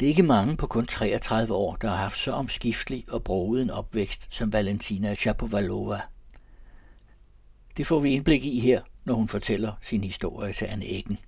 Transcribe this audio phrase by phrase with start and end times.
[0.00, 3.62] Det er ikke mange på kun 33 år, der har haft så omskiftelig og broget
[3.62, 6.00] en opvækst som Valentina Chapovalova.
[7.76, 11.18] Det får vi indblik i her, når hun fortæller sin historie til Anne Eggen.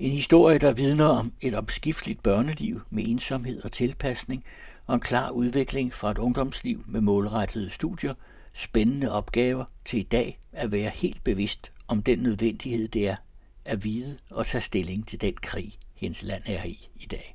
[0.00, 4.44] En historie, der vidner om et omskifteligt børneliv med ensomhed og tilpasning,
[4.86, 8.14] og en klar udvikling fra et ungdomsliv med målrettede studier,
[8.52, 13.16] spændende opgaver til i dag at være helt bevidst om den nødvendighed, det er
[13.64, 17.33] at vide og tage stilling til den krig, hendes land er i i dag.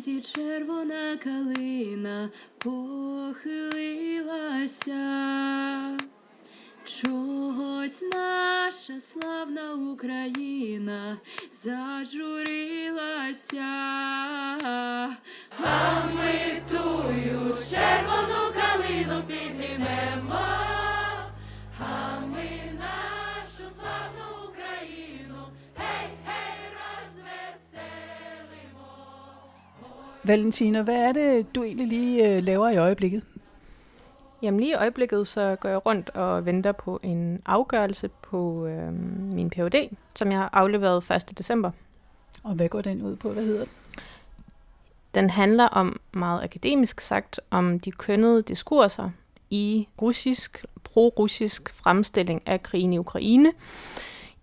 [0.00, 3.68] Лузі червона калина похилилася,
[6.84, 11.16] чогось наша славна Україна
[11.52, 12.90] зажурилася,
[15.64, 20.46] а ми тую червону калину піднімемо,
[21.80, 22.59] а ми
[30.24, 33.22] Valentina, hvad er det, du egentlig lige øh, laver i øjeblikket?
[34.42, 38.92] Jamen lige i øjeblikket, så går jeg rundt og venter på en afgørelse på øh,
[39.34, 41.38] min Ph.D., som jeg har afleveret 1.
[41.38, 41.70] december.
[42.42, 43.32] Og hvad går den ud på?
[43.32, 43.72] Hvad hedder den?
[45.14, 49.10] Den handler om, meget akademisk sagt, om de kønnede diskurser
[49.50, 53.52] i russisk, pro-russisk fremstilling af krigen i Ukraine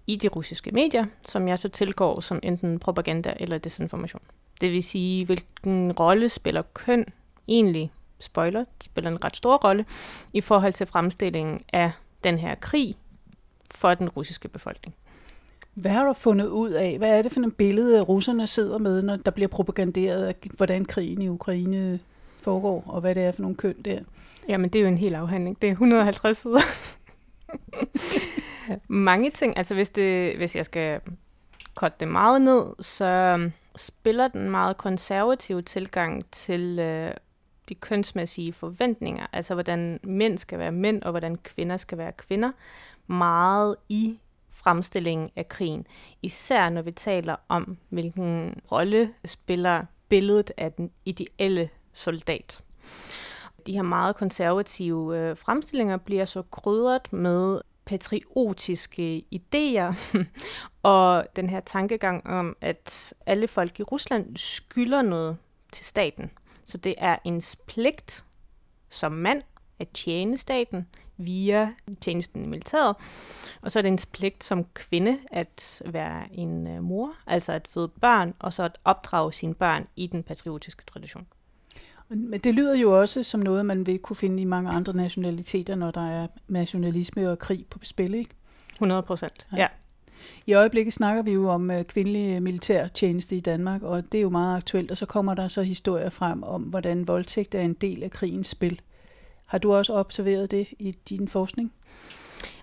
[0.08, 4.22] i de russiske medier, som jeg så tilgår som enten propaganda eller desinformation.
[4.62, 7.06] Det vil sige, hvilken rolle spiller køn
[7.48, 9.86] egentlig, spoiler, spiller en ret stor rolle,
[10.34, 11.92] i forhold til fremstillingen af
[12.24, 12.96] den her krig
[13.76, 14.96] for den russiske befolkning.
[15.74, 16.98] Hvad har du fundet ud af?
[16.98, 20.86] Hvad er det for en billede, russerne sidder med, når der bliver propaganderet af, hvordan
[20.86, 22.00] krigen i Ukraine
[22.42, 24.00] foregår, og hvad det er for nogle køn der?
[24.50, 25.62] Jamen, det er jo en hel afhandling.
[25.62, 26.60] Det er 150 sider.
[28.88, 29.58] Mange ting.
[29.58, 31.00] Altså, hvis, det, hvis jeg skal
[31.76, 33.40] korte det meget ned, så
[33.78, 37.14] spiller den meget konservative tilgang til øh,
[37.70, 42.52] de kønsmæssige forventninger, altså hvordan mænd skal være mænd, og hvordan kvinder skal være kvinder,
[43.08, 44.20] meget i
[44.52, 45.88] fremstillingen af krigen.
[46.22, 52.64] Især når vi taler om, hvilken rolle spiller billedet af den ideelle soldat.
[53.68, 60.16] De her meget konservative øh, fremstillinger bliver så krydret med patriotiske idéer
[60.84, 65.38] og den her tankegang om, at alle folk i Rusland skylder noget
[65.72, 66.32] til staten.
[66.66, 68.24] Så det er ens pligt
[68.90, 69.42] som mand
[69.80, 70.88] at tjene staten
[71.18, 72.96] via tjenesten i militæret.
[73.62, 77.68] Og så er det ens pligt som kvinde at være en øh, mor, altså at
[77.68, 81.28] føde børn, og så at opdrage sine børn i den patriotiske tradition.
[82.10, 85.76] Men det lyder jo også som noget, man vil kunne finde i mange andre nationaliteter,
[85.76, 88.36] når der er nationalisme og krig på spil, ikke?
[88.74, 89.58] 100 procent, ja.
[89.58, 89.68] ja.
[90.46, 94.30] I øjeblikket snakker vi jo om øh, kvindelig militærtjeneste i Danmark, og det er jo
[94.30, 98.04] meget aktuelt, og så kommer der så historier frem om, hvordan voldtægt er en del
[98.04, 98.82] af krigens spil.
[99.46, 101.74] Har du også observeret det i din forskning?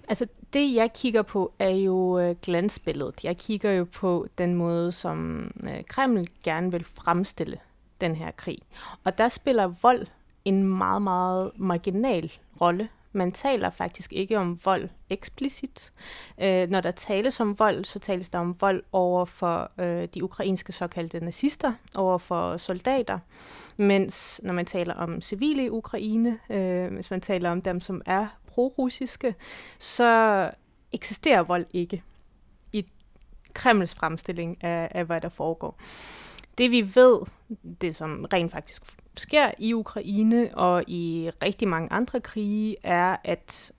[0.08, 3.24] Altså det, jeg kigger på, er jo øh, glansbilledet.
[3.24, 7.58] Jeg kigger jo på den måde, som øh, Kreml gerne vil fremstille
[8.00, 8.58] den her krig.
[9.04, 10.06] Og der spiller vold
[10.44, 12.88] en meget, meget marginal rolle.
[13.12, 15.92] Man taler faktisk ikke om vold eksplicit.
[16.42, 20.24] Øh, når der tales om vold, så tales der om vold over for øh, de
[20.24, 23.18] ukrainske såkaldte nazister, over for soldater.
[23.76, 28.02] Mens når man taler om civile i Ukraine, øh, hvis man taler om dem, som
[28.06, 29.34] er pro-russiske,
[29.78, 30.50] så
[30.92, 32.02] eksisterer vold ikke
[32.72, 32.86] i
[33.52, 35.78] Kremls fremstilling af, af hvad der foregår.
[36.58, 37.18] Det vi ved,
[37.80, 38.82] det som rent faktisk
[39.16, 43.72] sker i Ukraine og i rigtig mange andre krige, er, at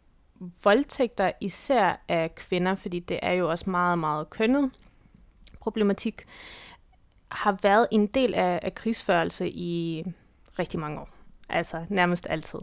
[0.63, 4.71] voldtægter især af kvinder, fordi det er jo også meget, meget kønnet
[5.59, 6.25] problematik,
[7.31, 10.03] har været en del af, af krigsførelse i
[10.59, 11.09] rigtig mange år.
[11.49, 12.59] Altså nærmest altid.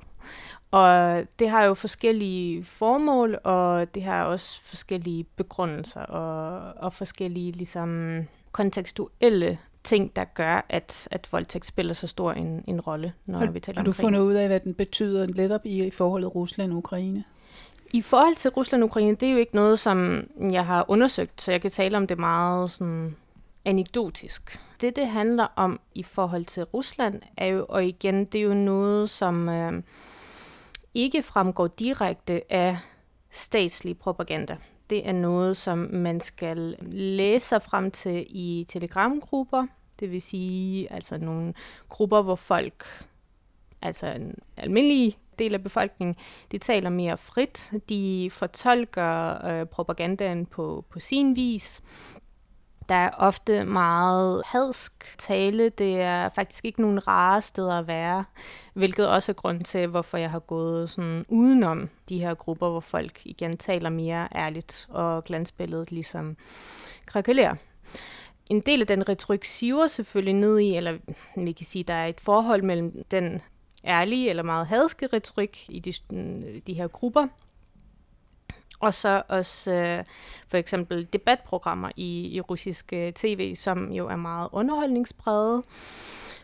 [0.70, 7.52] Og det har jo forskellige formål, og det har også forskellige begrundelser og, og forskellige
[7.52, 8.20] ligesom
[8.52, 13.50] kontekstuelle ting, der gør, at, at voldtægt spiller så stor en, en rolle, når har,
[13.50, 14.06] vi taler har om du krigen.
[14.06, 17.24] fundet ud af, hvad den betyder netop i, i forholdet Rusland-Ukraine?
[17.92, 21.42] I forhold til Rusland og Ukraine, det er jo ikke noget, som jeg har undersøgt,
[21.42, 23.16] så jeg kan tale om det meget sådan
[23.64, 24.60] anekdotisk.
[24.80, 28.54] Det, det handler om i forhold til Rusland, er jo, og igen, det er jo
[28.54, 29.82] noget, som øh,
[30.94, 32.78] ikke fremgår direkte af
[33.30, 34.56] statslig propaganda.
[34.90, 39.66] Det er noget, som man skal læse sig frem til i telegramgrupper,
[40.00, 41.54] det vil sige altså nogle
[41.88, 42.84] grupper, hvor folk,
[43.82, 46.16] altså en almindelig del af befolkningen,
[46.52, 51.82] de taler mere frit, de fortolker øh, propagandaen på, på sin vis.
[52.92, 55.68] Der er ofte meget hadsk tale.
[55.68, 58.24] Det er faktisk ikke nogen rare steder at være,
[58.74, 62.80] hvilket også er grund til, hvorfor jeg har gået sådan udenom de her grupper, hvor
[62.80, 66.36] folk igen taler mere ærligt, og glansbilledet ligesom
[67.06, 67.54] krakelerer.
[68.50, 70.98] En del af den retorik siver selvfølgelig ned i, eller
[71.36, 73.40] vi kan sige, der er et forhold mellem den
[73.86, 75.92] ærlige eller meget hadske retorik i de,
[76.66, 77.26] de her grupper,
[78.82, 80.04] og så også øh,
[80.48, 85.62] for eksempel debatprogrammer i, i russisk øh, tv, som jo er meget underholdningspræget,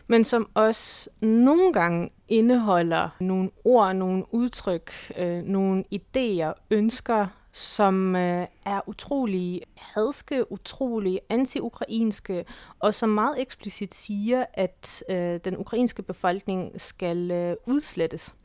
[0.07, 7.27] men som også nogle gange indeholder nogle ord, nogle udtryk, øh, nogle idéer, ønsker,
[7.59, 12.45] som øh, er utrolig hadske, utrolig anti-ukrainske,
[12.79, 18.35] og som meget eksplicit siger, at øh, den ukrainske befolkning skal øh, udslettes.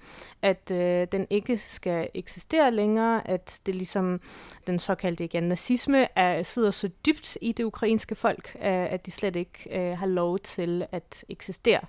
[0.43, 4.21] At øh, den ikke skal eksistere længere, at det ligesom
[4.67, 8.63] den såkaldte igen, nazisme er, sidder så dybt i det ukrainske folk, øh,
[8.93, 11.81] at de slet ikke øh, har lov til at eksistere.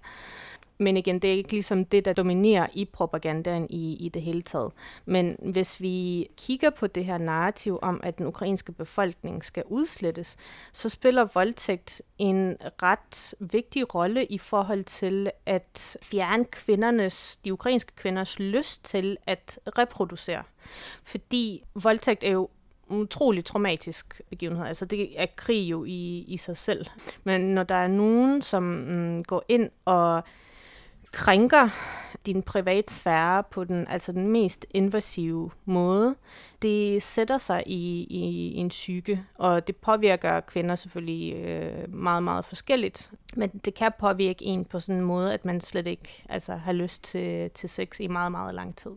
[0.78, 4.42] Men igen, det er ikke ligesom det, der dominerer i propagandaen i, i det hele
[4.42, 4.72] taget.
[5.06, 10.38] Men hvis vi kigger på det her narrativ om, at den ukrainske befolkning skal udslettes,
[10.72, 17.96] så spiller voldtægt en ret vigtig rolle i forhold til at fjerne kvindernes, de ukrainske
[17.96, 20.44] kvinders lyst til at reproducere.
[21.04, 22.50] Fordi voldtægt er jo
[22.90, 24.66] utrolig traumatisk begivenhed.
[24.66, 26.86] Altså det er krig jo i, i sig selv.
[27.24, 30.24] Men når der er nogen, som mm, går ind og
[31.16, 31.70] krænker
[32.26, 36.16] din privatsfære på den, altså den mest invasive måde,
[36.62, 42.24] det sætter sig i, i, i en psyke, og det påvirker kvinder selvfølgelig øh, meget,
[42.24, 43.12] meget forskelligt.
[43.36, 46.74] Men det kan påvirke en på sådan en måde, at man slet ikke altså, har
[46.74, 48.92] lyst til, til sex i meget, meget lang tid.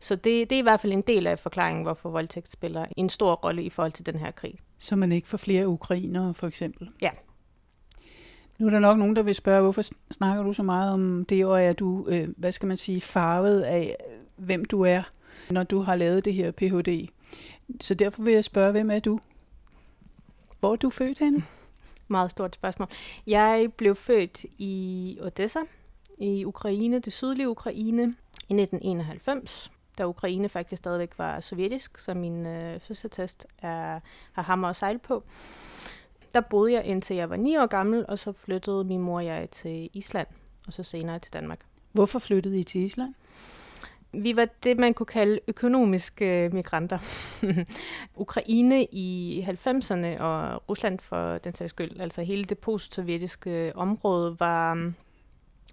[0.00, 3.08] Så det, det er i hvert fald en del af forklaringen, hvorfor voldtægt spiller en
[3.08, 4.54] stor rolle i forhold til den her krig.
[4.78, 6.88] Så man ikke får flere ukrainere, for eksempel?
[7.02, 7.10] Ja,
[8.58, 9.82] nu er der nok nogen, der vil spørge, hvorfor
[10.12, 13.60] snakker du så meget om det, og er du, øh, hvad skal man sige, farvet
[13.60, 15.02] af, øh, hvem du er,
[15.50, 17.08] når du har lavet det her Ph.D.
[17.80, 19.20] Så derfor vil jeg spørge, hvem er du?
[20.60, 21.42] Hvor er du født henne?
[22.08, 22.88] Meget stort spørgsmål.
[23.26, 25.60] Jeg blev født i Odessa,
[26.18, 28.02] i Ukraine, det sydlige Ukraine,
[28.48, 34.00] i 1991 da Ukraine faktisk stadigvæk var sovjetisk, så min øh, fødselstest er,
[34.32, 35.22] har hammer og sejl på.
[36.32, 39.24] Der boede jeg indtil jeg var 9 år gammel, og så flyttede min mor og
[39.24, 40.28] jeg til Island,
[40.66, 41.60] og så senere til Danmark.
[41.92, 43.14] Hvorfor flyttede I til Island?
[44.12, 46.98] Vi var det, man kunne kalde økonomiske migranter.
[48.16, 54.72] Ukraine i 90'erne og Rusland for den sags skyld, altså hele det postsovjetiske område, var
[54.72, 54.94] um,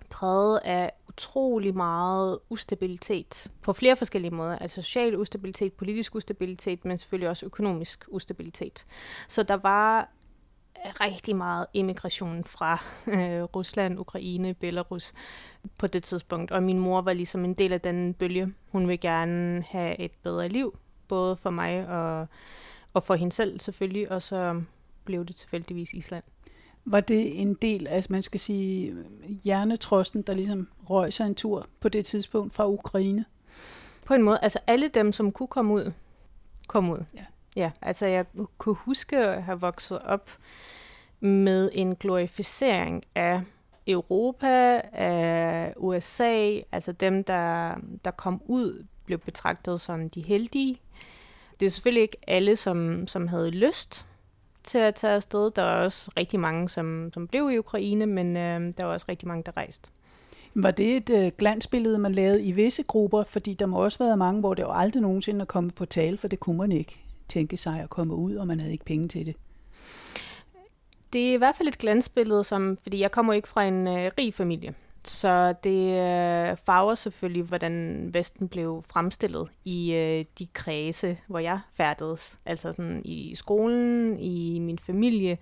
[0.09, 4.57] præget af utrolig meget ustabilitet på flere forskellige måder.
[4.57, 8.85] Altså social ustabilitet, politisk ustabilitet, men selvfølgelig også økonomisk ustabilitet.
[9.27, 10.09] Så der var
[11.01, 15.13] rigtig meget immigration fra øh, Rusland, Ukraine, Belarus
[15.79, 16.51] på det tidspunkt.
[16.51, 18.53] Og min mor var ligesom en del af den bølge.
[18.71, 20.77] Hun vil gerne have et bedre liv,
[21.07, 22.27] både for mig og,
[22.93, 24.61] og for hende selv selvfølgelig, og så
[25.05, 26.23] blev det tilfældigvis Island.
[26.85, 28.95] Var det en del af, man skal sige,
[29.43, 33.25] hjernetrosten, der ligesom røg sig en tur på det tidspunkt fra Ukraine?
[34.05, 34.39] På en måde.
[34.41, 35.91] Altså alle dem, som kunne komme ud,
[36.67, 37.03] kom ud.
[37.15, 37.25] Ja.
[37.55, 38.25] Ja, altså jeg
[38.57, 40.31] kunne huske at have vokset op
[41.19, 43.41] med en glorificering af
[43.87, 50.79] Europa, af USA, altså dem, der, der kom ud, blev betragtet som de heldige.
[51.59, 54.05] Det er selvfølgelig ikke alle, som, som havde lyst
[54.63, 55.51] til at tage afsted.
[55.51, 59.05] Der var også rigtig mange, som, som blev i Ukraine, men øh, der var også
[59.09, 59.91] rigtig mange, der rejste.
[60.53, 63.23] Var det et øh, glansbillede, man lavede i visse grupper?
[63.23, 66.17] Fordi der må også være mange, hvor det jo aldrig nogensinde er kommet på tale,
[66.17, 69.07] for det kunne man ikke tænke sig at komme ud, og man havde ikke penge
[69.07, 69.35] til det.
[71.13, 74.11] Det er i hvert fald et glansbillede, som, fordi jeg kommer ikke fra en øh,
[74.17, 74.73] rig familie.
[75.05, 81.59] Så det øh, farver selvfølgelig, hvordan Vesten blev fremstillet i øh, de kredse, hvor jeg
[81.71, 82.39] færdedes.
[82.45, 85.37] Altså sådan i skolen, i min familie.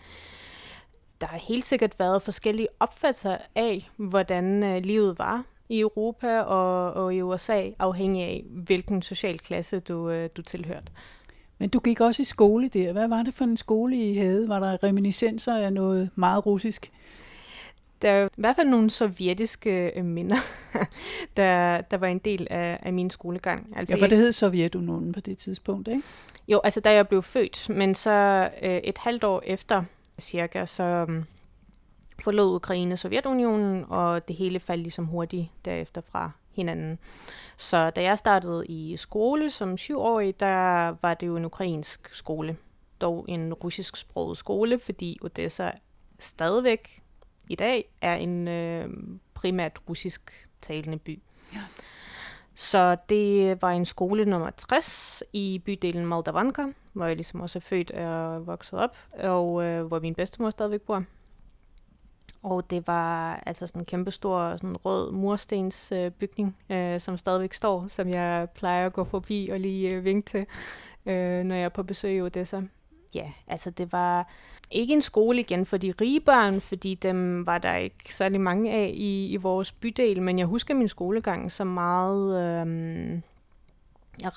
[1.22, 6.94] Der har helt sikkert været forskellige opfattelser af, hvordan øh, livet var i Europa og,
[6.94, 10.92] og i USA, afhængig af, hvilken social klasse du, øh, du tilhørte.
[11.64, 12.92] Men du gik også i skole der.
[12.92, 14.50] Hvad var det for en skole, I havde?
[14.50, 16.92] Var der reminiscenser af noget meget russisk?
[18.02, 20.36] Der er i hvert fald nogle sovjetiske øh, minder,
[21.38, 23.74] der, der var en del af, af min skolegang.
[23.76, 26.02] Altså, ja, for det hed Sovjetunionen på det tidspunkt, ikke?
[26.48, 29.84] Jo, altså da jeg blev født, men så øh, et halvt år efter
[30.20, 31.24] cirka, så um,
[32.24, 37.00] forlod Ukraine Sovjetunionen, og det hele faldt ligesom hurtigt derefter fra hinanden.
[37.58, 42.58] Så da jeg startede i skole som syvårig, der var det jo en ukrainsk skole.
[43.02, 45.72] Dog en russisk sproget skole, fordi Odessa
[46.20, 47.02] stadigvæk
[47.50, 48.90] i dag er en øh,
[49.34, 51.22] primært russisk talende by.
[51.54, 51.60] Ja.
[52.56, 57.62] Så det var en skole nummer 60 i bydelen Moldavanka, hvor jeg ligesom også er
[57.62, 61.04] født og vokset op, og øh, hvor min bedstemor stadigvæk bor.
[62.44, 67.18] Og det var altså sådan en kæmpe stor sådan rød murstens øh, bygning, øh, som
[67.18, 70.46] stadigvæk står, som jeg plejer at gå forbi og lige øh, vinke til,
[71.06, 72.62] øh, når jeg er på besøg i Odessa.
[73.16, 74.28] Ja, altså det var
[74.72, 78.72] ikke en skole igen for de rige børn, fordi dem var der ikke særlig mange
[78.72, 83.20] af i, i vores bydel, men jeg husker min skolegang som meget øh,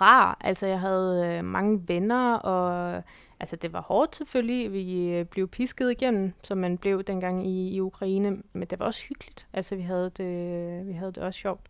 [0.01, 0.39] rar.
[0.41, 3.03] Altså jeg havde øh, mange venner, og
[3.41, 4.73] altså det var hårdt selvfølgelig.
[4.73, 8.87] Vi øh, blev pisket igen, som man blev dengang i, i Ukraine, men det var
[8.87, 9.47] også hyggeligt.
[9.53, 11.61] Altså vi havde det, vi havde det også sjovt.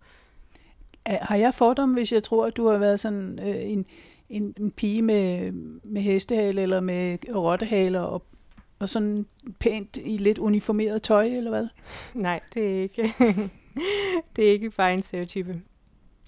[1.06, 3.86] Har jeg fordom, hvis jeg tror, at du har været sådan øh, en,
[4.30, 5.52] en, en pige med,
[5.84, 8.22] med hestehale eller med rottehaler og,
[8.78, 9.26] og sådan
[9.58, 11.68] pænt i lidt uniformeret tøj, eller hvad?
[12.14, 13.02] Nej, det er ikke.
[14.36, 15.60] det er ikke bare en stereotype.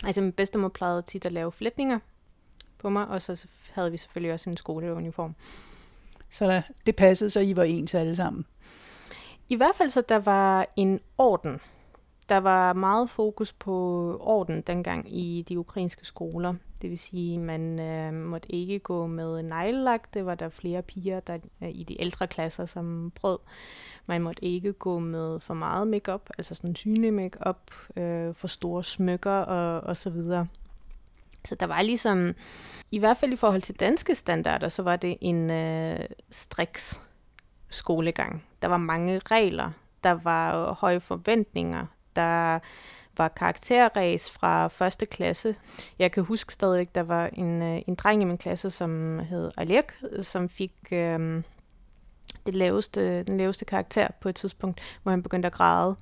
[0.05, 1.99] Altså min bedstemor plejede tit at lave flætninger
[2.78, 5.35] på mig, og så havde vi selvfølgelig også en skoleuniform.
[6.31, 8.47] Så der, det passede, så I var ens alle sammen.
[9.49, 11.61] I hvert fald så der var en orden.
[12.28, 13.73] Der var meget fokus på
[14.21, 16.55] orden dengang i de ukrainske skoler.
[16.83, 20.14] Det vil sige, man øh, måtte ikke gå med neglelak.
[20.14, 23.38] Det var der flere piger der øh, i de ældre klasser, som brød.
[24.08, 28.84] Man måtte ikke gå med for meget makeup, altså sådan synlig makeup, øh, for store
[28.84, 30.46] smykker og, og så videre.
[31.44, 32.34] Så der var ligesom,
[32.90, 36.00] i hvert fald i forhold til danske standarder, så var det en øh,
[36.30, 37.00] striks
[37.68, 38.44] skolegang.
[38.62, 39.70] Der var mange regler,
[40.04, 41.86] der var øh, høje forventninger,
[42.16, 42.58] der
[43.18, 45.56] var karakterræs fra første klasse.
[45.98, 49.50] Jeg kan huske stadigvæk, der var en, øh, en dreng i min klasse, som hed
[49.56, 51.42] Alek, som fik øh,
[52.49, 55.97] det laveste, den laveste karakter på et tidspunkt, hvor han begyndte at græde.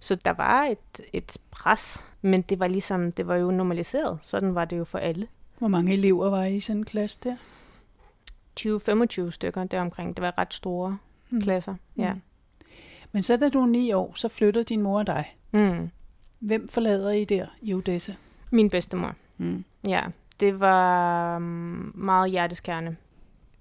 [0.00, 4.18] Så der var et, et pres, men det var ligesom, det var jo normaliseret.
[4.22, 5.26] Sådan var det jo for alle.
[5.58, 7.36] Hvor mange elever var I i sådan en klasse der?
[9.26, 10.16] 20-25 stykker deromkring.
[10.16, 10.98] Det var ret store
[11.30, 11.42] mm.
[11.42, 11.74] klasser.
[11.98, 12.12] Ja.
[12.12, 12.20] Mm.
[13.12, 15.36] Men så da du er ni år, så flytter din mor og dig.
[15.52, 15.90] Mm.
[16.38, 18.12] Hvem forlader I der i Odessa?
[18.50, 19.14] Min bedstemor.
[19.38, 19.64] Mm.
[19.88, 20.02] Ja,
[20.40, 22.96] det var um, meget hjerteskærende.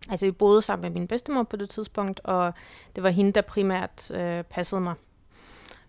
[0.10, 2.54] Altså, vi boede sammen med min bedstemor på det tidspunkt, og
[2.96, 4.94] det var hende, der primært øh, passede mig.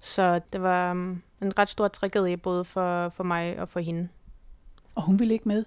[0.00, 4.08] Så det var um, en ret stor tragedie, både for, for mig og for hende.
[4.94, 5.64] Og hun ville ikke med.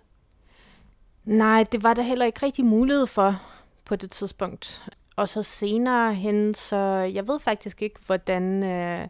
[1.24, 3.42] Nej, det var der heller ikke rigtig mulighed for
[3.86, 4.90] på det tidspunkt.
[5.16, 6.78] Og så senere hen, så
[7.14, 9.08] jeg ved faktisk ikke, hvordan øh,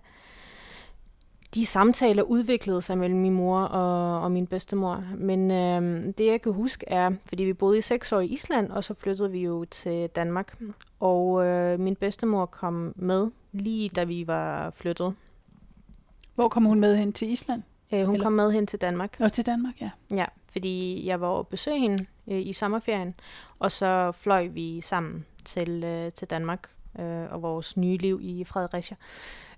[1.55, 5.03] de samtaler udviklede sig mellem min mor og, og min bedstemor.
[5.17, 8.71] Men øh, det jeg kan huske er, fordi vi boede i seks år i Island,
[8.71, 10.57] og så flyttede vi jo til Danmark.
[10.99, 15.13] Og øh, min bedstemor kom med lige da vi var flyttet.
[16.35, 17.63] Hvor kom hun med hen til Island?
[17.93, 19.17] Øh, hun Eller- kom med hen til Danmark.
[19.19, 19.89] Og til Danmark, ja.
[20.15, 23.15] Ja, fordi jeg var over at besøge hende øh, i sommerferien,
[23.59, 26.69] og så fløj vi sammen til, øh, til Danmark
[26.99, 28.95] øh, og vores nye liv i Fredericia.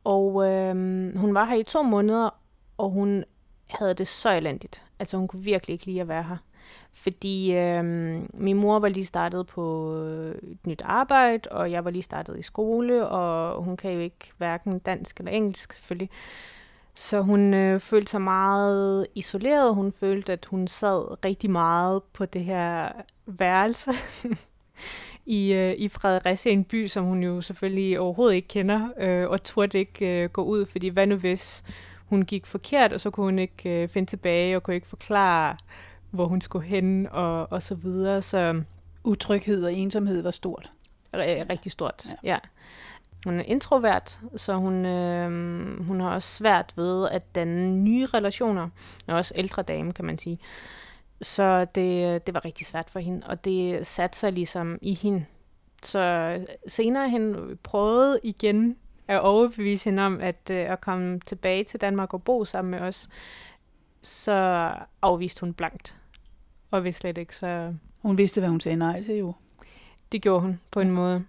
[0.06, 0.76] Og øh,
[1.18, 2.30] hun var her i to måneder,
[2.78, 3.24] og hun
[3.68, 4.84] havde det så elendigt.
[5.00, 6.38] Altså hun kunne virkelig ikke lide at være her.
[6.94, 7.84] Fordi øh,
[8.34, 12.40] min mor var lige startet på øh, et nyt arbejde, og jeg var lige startet
[12.40, 16.10] i skole, og hun kan jo ikke hverken dansk eller engelsk selvfølgelig.
[16.96, 19.76] Så hun øh, følte sig meget isoleret.
[19.76, 22.92] Hun følte, at hun sad rigtig meget på det her
[23.26, 23.92] værelse
[25.26, 29.44] i, øh, i Fredericia, en by, som hun jo selvfølgelig overhovedet ikke kender, øh, og
[29.44, 31.64] turde ikke øh, gå ud, fordi hvad nu hvis
[32.06, 35.58] hun gik forkert, og så kunne hun ikke øh, finde tilbage, og kunne ikke forklare,
[36.12, 38.22] hvor hun skulle hen, og, og så videre.
[38.22, 38.62] Så
[39.04, 40.72] Utryghed og ensomhed var stort.
[41.16, 41.18] r-
[41.50, 42.30] rigtig stort, ja.
[42.32, 42.38] ja.
[43.26, 45.30] Hun er introvert, så hun, øh,
[45.86, 48.70] hun har også svært ved at danne nye relationer.
[49.08, 50.40] Er også ældre dame, kan man sige.
[51.22, 55.26] Så det, det var rigtig svært for hende, og det satte sig ligesom i hende.
[55.84, 56.36] Så
[56.68, 62.14] senere hen prøvede igen at overbevise hende om at, øh, at komme tilbage til Danmark
[62.14, 63.10] og bo sammen med os.
[64.02, 65.96] Så afviste hun blankt.
[66.72, 69.34] Og vidste slet ikke, så Hun vidste, hvad hun sagde nej til, jo.
[70.12, 71.26] det gjorde hun på en måde.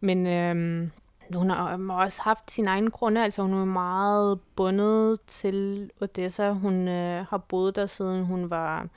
[0.00, 0.90] Men øhm,
[1.34, 3.24] hun har også haft sin egen grunde.
[3.24, 6.50] Altså hun er meget bundet til Odessa.
[6.50, 8.88] Hun øh, har boet der siden hun var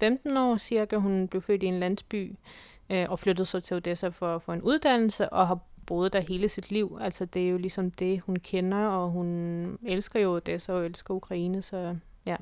[0.00, 0.96] 15 år cirka.
[0.96, 2.36] Hun blev født i en landsby
[2.90, 6.20] øh, og flyttede så til Odessa for at få en uddannelse og har boet der
[6.20, 6.98] hele sit liv.
[7.00, 9.28] Altså det er jo ligesom det, hun kender, og hun
[9.86, 11.96] elsker jo Odessa og elsker Ukraine, så
[12.26, 12.36] ja.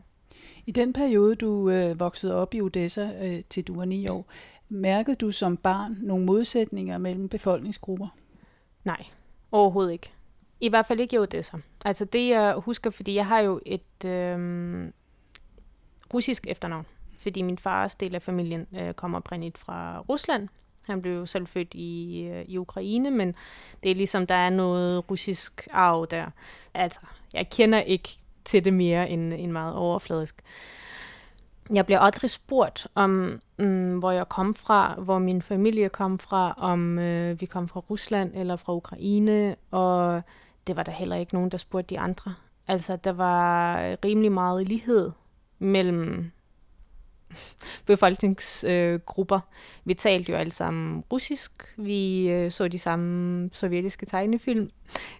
[0.66, 4.26] I den periode, du øh, voksede op i Odessa øh, til du var ni år,
[4.69, 8.07] mærkede du som barn nogle modsætninger mellem befolkningsgrupper?
[8.85, 9.07] Nej,
[9.53, 10.13] overhovedet ikke.
[10.61, 11.57] I hvert fald ikke i Odessa.
[11.85, 14.89] Altså det, jeg husker, fordi jeg har jo et øh,
[16.15, 16.87] russisk efternavn,
[17.19, 20.49] fordi min fars del af familien øh, kommer oprindeligt fra Rusland.
[20.87, 23.35] Han blev jo selv født i, øh, i Ukraine, men
[23.83, 26.27] det er ligesom, der er noget russisk arv der.
[26.75, 27.01] Altså,
[27.35, 30.43] jeg kender ikke til det mere end, end meget overfladisk.
[31.75, 36.55] Jeg bliver aldrig spurgt om, mm, hvor jeg kom fra, hvor min familie kom fra,
[36.59, 40.23] om øh, vi kom fra Rusland eller fra Ukraine, og
[40.67, 42.35] det var der heller ikke nogen, der spurgte de andre.
[42.69, 45.11] Altså, der var øh, rimelig meget lighed
[45.59, 46.31] mellem
[47.87, 49.37] befolkningsgrupper.
[49.37, 51.75] Øh, vi talte jo alle sammen russisk.
[51.77, 54.71] Vi øh, så de samme sovjetiske tegnefilm.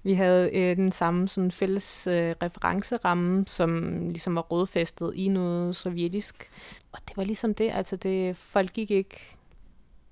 [0.03, 5.77] Vi havde øh, den samme sådan fælles øh, referenceramme, som ligesom var rådfæstet i noget
[5.77, 6.51] sovjetisk.
[6.93, 7.71] Og det var ligesom det.
[7.75, 9.37] Altså, det, folk gik ikke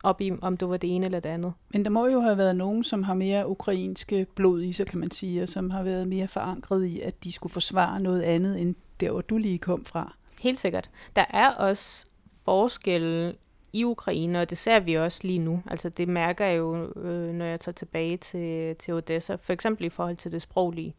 [0.03, 1.53] op i, om det var det ene eller det andet.
[1.73, 4.99] Men der må jo have været nogen, som har mere ukrainske blod i sig, kan
[4.99, 8.61] man sige, og som har været mere forankret i, at de skulle forsvare noget andet,
[8.61, 10.15] end der, hvor du lige kom fra.
[10.41, 10.91] Helt sikkert.
[11.17, 12.07] Der er også
[12.45, 13.35] forskelle
[13.73, 15.63] i Ukraine, og det ser vi også lige nu.
[15.67, 19.85] Altså det mærker jeg jo, øh, når jeg tager tilbage til, til Odessa, for eksempel
[19.85, 20.95] i forhold til det sproglige.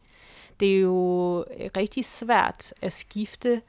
[0.60, 3.62] Det er jo øh, rigtig svært at skifte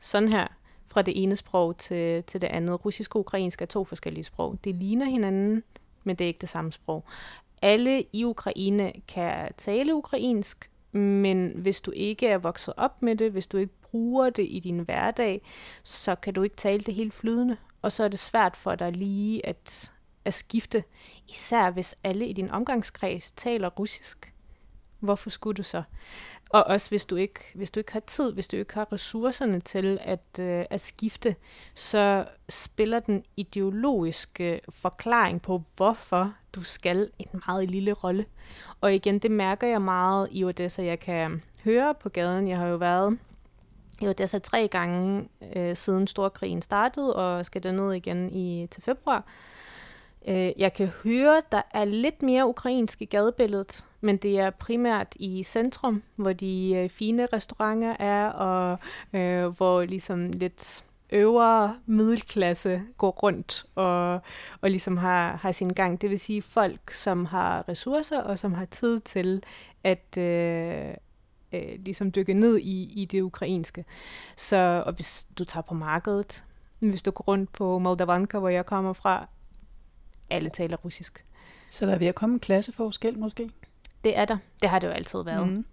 [0.00, 0.46] sådan her
[0.86, 2.84] fra det ene sprog til, til det andet.
[2.84, 4.58] Russisk og ukrainsk er to forskellige sprog.
[4.64, 5.62] Det ligner hinanden,
[6.04, 7.04] men det er ikke det samme sprog.
[7.62, 13.32] Alle i Ukraine kan tale ukrainsk, men hvis du ikke er vokset op med det,
[13.32, 15.42] hvis du ikke bruger det i din hverdag,
[15.82, 17.56] så kan du ikke tale det helt flydende.
[17.82, 19.92] Og så er det svært for dig lige at,
[20.24, 20.84] at skifte,
[21.28, 24.34] især hvis alle i din omgangskreds taler russisk.
[25.00, 25.82] Hvorfor skulle du så?
[26.50, 29.60] Og også hvis du ikke, hvis du ikke har tid, hvis du ikke har ressourcerne
[29.60, 31.36] til at, øh, at skifte,
[31.74, 38.24] så spiller den ideologiske forklaring på, hvorfor du skal en meget lille rolle.
[38.80, 40.82] Og igen, det mærker jeg meget i Odessa.
[40.82, 43.18] Jeg kan høre på gaden, jeg har jo været
[44.02, 48.66] jo, det er så tre gange øh, siden Storkrigen startede, og skal derned igen i
[48.70, 49.24] til februar.
[50.28, 55.16] Øh, jeg kan høre, der er lidt mere ukrainsk i gadebilledet, men det er primært
[55.16, 58.78] i centrum, hvor de øh, fine restauranter er, og
[59.12, 64.12] øh, hvor ligesom lidt øvre middelklasse går rundt og,
[64.60, 66.00] og ligesom har, har sin gang.
[66.00, 69.42] Det vil sige folk, som har ressourcer og som har tid til
[69.84, 70.94] at, øh,
[71.52, 73.84] øh, ligesom dykke ned i, i det ukrainske.
[74.36, 76.44] Så og hvis du tager på markedet,
[76.78, 79.28] hvis du går rundt på Moldavanka, hvor jeg kommer fra,
[80.30, 81.24] alle taler russisk.
[81.70, 83.50] Så der er ved at komme en klasseforskel måske?
[84.04, 84.36] Det er der.
[84.60, 85.48] Det har det jo altid været.
[85.48, 85.64] Mm.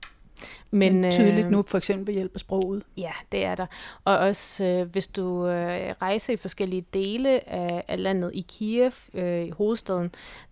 [0.71, 2.83] Men, Men tydeligt øh, nu for eksempel ved hjælp af sproget.
[2.97, 3.65] Ja, det er der.
[4.03, 8.91] Og også øh, hvis du øh, rejser i forskellige dele af, af landet, i Kiev,
[9.13, 10.11] øh, i hovedstaden,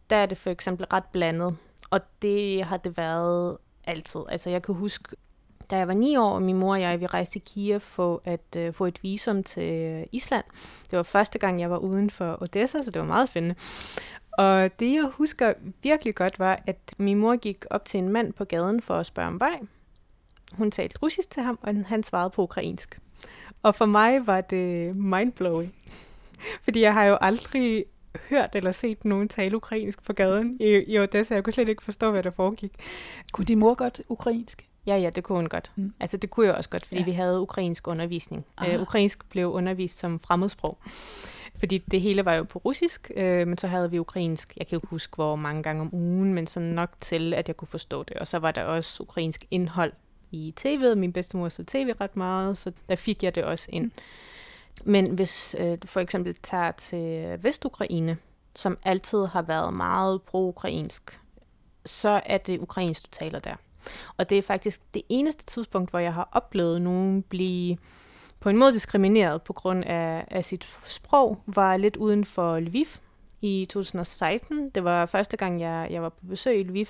[0.09, 1.57] der er det for eksempel ret blandet.
[1.89, 4.21] Og det har det været altid.
[4.29, 5.15] Altså jeg kan huske,
[5.71, 8.21] da jeg var ni år, og min mor og jeg, vi rejste til Kiev for
[8.25, 10.45] at uh, få et visum til øh, Island.
[10.91, 13.55] Det var første gang, jeg var uden for Odessa, så det var meget spændende.
[14.31, 18.33] Og det, jeg husker virkelig godt, var, at min mor gik op til en mand
[18.33, 19.59] på gaden for at spørge om vej.
[20.53, 22.99] Hun talte russisk til ham, og han svarede på ukrainsk.
[23.63, 25.75] Og for mig var det mindblowing.
[26.63, 27.85] Fordi jeg har jo aldrig
[28.29, 31.35] hørt eller set nogen tale ukrainsk på gaden i, i Odessa.
[31.35, 32.71] Jeg kunne slet ikke forstå, hvad der foregik.
[33.31, 34.65] Kunne din mor godt ukrainsk?
[34.87, 35.71] Ja, ja, det kunne hun godt.
[35.75, 35.93] Mm.
[35.99, 37.05] Altså, det kunne jeg også godt, fordi ja.
[37.05, 38.45] vi havde ukrainsk undervisning.
[38.61, 40.77] Uh, ukrainsk blev undervist som fremmedsprog.
[41.59, 44.79] Fordi det hele var jo på russisk, øh, men så havde vi ukrainsk, jeg kan
[44.79, 48.03] jo huske, hvor mange gange om ugen, men så nok til, at jeg kunne forstå
[48.03, 48.17] det.
[48.17, 49.93] Og så var der også ukrainsk indhold
[50.31, 50.95] i tv'et.
[50.95, 53.85] Min bedstemor så tv ret meget, så der fik jeg det også ind.
[53.85, 53.91] Mm.
[54.83, 58.17] Men hvis øh, du for eksempel tager til Vestukraine,
[58.55, 61.19] som altid har været meget pro-ukrainsk,
[61.85, 63.55] så er det ukrainsk, du taler der.
[64.17, 67.77] Og det er faktisk det eneste tidspunkt, hvor jeg har oplevet nogen blive
[68.39, 72.85] på en måde diskrimineret på grund af, af sit sprog, var lidt uden for Lviv
[73.41, 74.69] i 2016.
[74.69, 76.85] Det var første gang, jeg, jeg var på besøg i Lviv.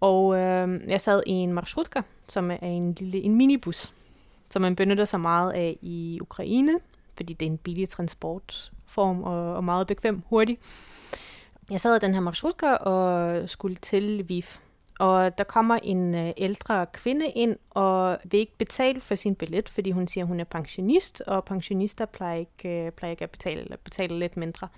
[0.00, 3.92] Og øh, jeg sad i en marshrutka, som er en lille en minibus,
[4.50, 6.72] som man benytter sig meget af i Ukraine,
[7.16, 10.58] fordi det er en billig transportform og, og meget bekvem hurtig.
[11.70, 14.42] Jeg sad i den her marshrutka og skulle til Lviv.
[14.98, 19.68] Og der kommer en øh, ældre kvinde ind og vil ikke betale for sin billet,
[19.68, 23.30] fordi hun siger, at hun er pensionist, og pensionister plejer ikke, øh, plejer ikke at
[23.30, 24.68] betale, eller betale lidt mindre.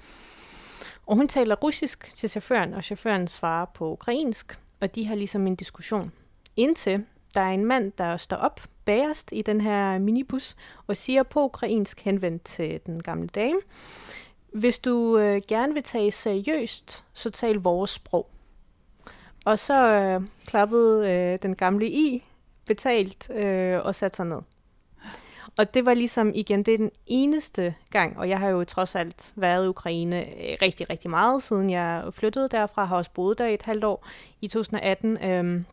[1.06, 5.46] Og hun taler russisk til chaufføren, og chaufføren svarer på ukrainsk, og de har ligesom
[5.46, 6.12] en diskussion.
[6.56, 7.04] Indtil
[7.34, 11.44] der er en mand, der står op bagerst i den her minibus og siger på
[11.44, 13.60] ukrainsk henvendt til den gamle dame,
[14.52, 18.30] hvis du øh, gerne vil tage seriøst, så tal vores sprog.
[19.44, 22.28] Og så øh, klappede øh, den gamle i,
[22.66, 24.40] betalt øh, og satte sig ned.
[25.56, 28.94] Og det var ligesom, igen, det er den eneste gang, og jeg har jo trods
[28.94, 33.38] alt været i Ukraine øh, rigtig, rigtig meget, siden jeg flyttede derfra, har også boet
[33.38, 34.06] der i et halvt år
[34.40, 35.24] i 2018.
[35.24, 35.64] Øhm,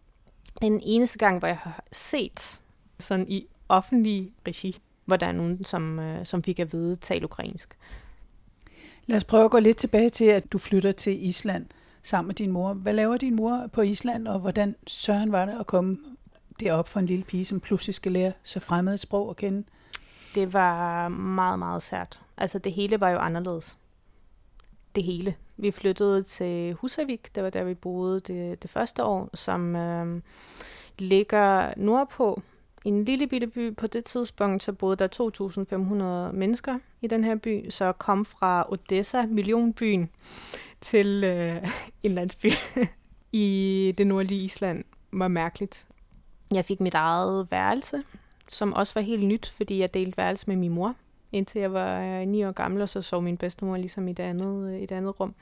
[0.62, 2.62] den eneste gang, hvor jeg har set
[3.00, 7.26] sådan i offentlig regi, hvor der er nogen, som, øh, som fik at vide, tal
[7.26, 7.78] ukrainsk.
[9.06, 11.66] Lad os prøve at gå lidt tilbage til, at du flytter til Island
[12.04, 12.74] sammen med din mor.
[12.74, 15.96] Hvad laver din mor på Island, og hvordan søren var det at komme
[16.60, 19.64] derop for en lille pige, som pludselig skal lære så fremmed et sprog at kende?
[20.36, 22.22] Det var meget, meget sært.
[22.38, 23.78] Altså det hele var jo anderledes.
[24.96, 25.36] Det hele.
[25.58, 30.22] Vi flyttede til Husavik, det var der vi boede det, det første år, som øh,
[31.00, 32.42] ligger nordpå.
[32.88, 33.76] En lille bitte by.
[33.76, 38.65] På det tidspunkt så boede der 2.500 mennesker i den her by, så kom fra
[38.69, 40.10] Odessa, millionbyen,
[40.82, 41.67] til øh,
[42.04, 42.47] en landsby
[43.32, 45.88] i det nordlige Island var mærkeligt.
[46.54, 48.04] Jeg fik mit eget værelse,
[48.47, 50.95] som også var helt nyt, fordi jeg delte værelse med min mor,
[51.32, 54.19] indtil jeg var øh, 9 år gammel, og så sov min bedstemor ligesom i et
[54.19, 55.36] andet, øh, et andet rum.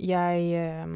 [0.00, 0.88] Jeg øh,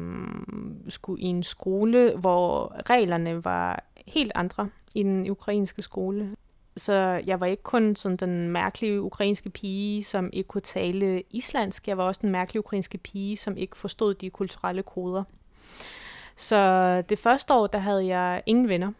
[0.89, 6.35] skulle i en skole, hvor reglerne var helt andre i den ukrainske skole.
[6.77, 6.93] Så
[7.25, 11.87] jeg var ikke kun sådan den mærkelige ukrainske pige, som ikke kunne tale islandsk.
[11.87, 15.23] Jeg var også den mærkelige ukrainske pige, som ikke forstod de kulturelle koder.
[16.35, 18.91] Så det første år, der havde jeg ingen venner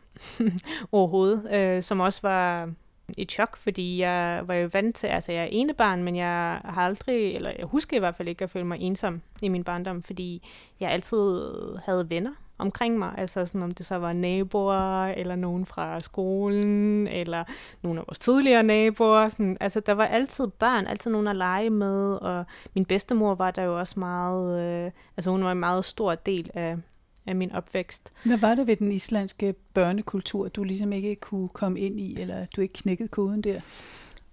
[0.91, 2.71] overhovedet, øh, som også var
[3.17, 6.61] et chok, fordi jeg var jo vant til, altså jeg er ene barn, men jeg
[6.65, 9.63] har aldrig, eller jeg husker i hvert fald ikke at føle mig ensom i min
[9.63, 10.47] barndom, fordi
[10.79, 11.41] jeg altid
[11.85, 17.07] havde venner omkring mig, altså sådan om det så var naboer, eller nogen fra skolen,
[17.07, 17.43] eller
[17.81, 21.69] nogle af vores tidligere naboer, sådan, altså der var altid børn, altid nogen at lege
[21.69, 25.85] med, og min bedstemor var der jo også meget, øh, altså hun var en meget
[25.85, 26.77] stor del af,
[27.25, 28.13] af min opvækst.
[28.25, 32.45] Hvad var det ved den islandske børnekultur, du ligesom ikke kunne komme ind i, eller
[32.55, 33.61] du ikke knækkede koden der?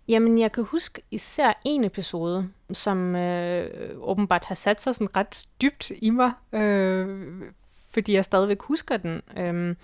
[0.09, 3.63] Jamen, jeg kan huske især en episode, som øh,
[3.97, 7.43] åbenbart har sat sig sådan ret dybt i mig, øh,
[7.91, 9.23] fordi jeg stadigvæk husker den.
[9.37, 9.77] Øh,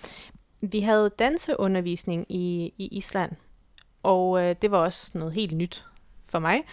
[0.71, 3.33] vi havde danseundervisning i, i Island,
[4.03, 5.87] og øh, det var også noget helt nyt
[6.29, 6.65] for mig.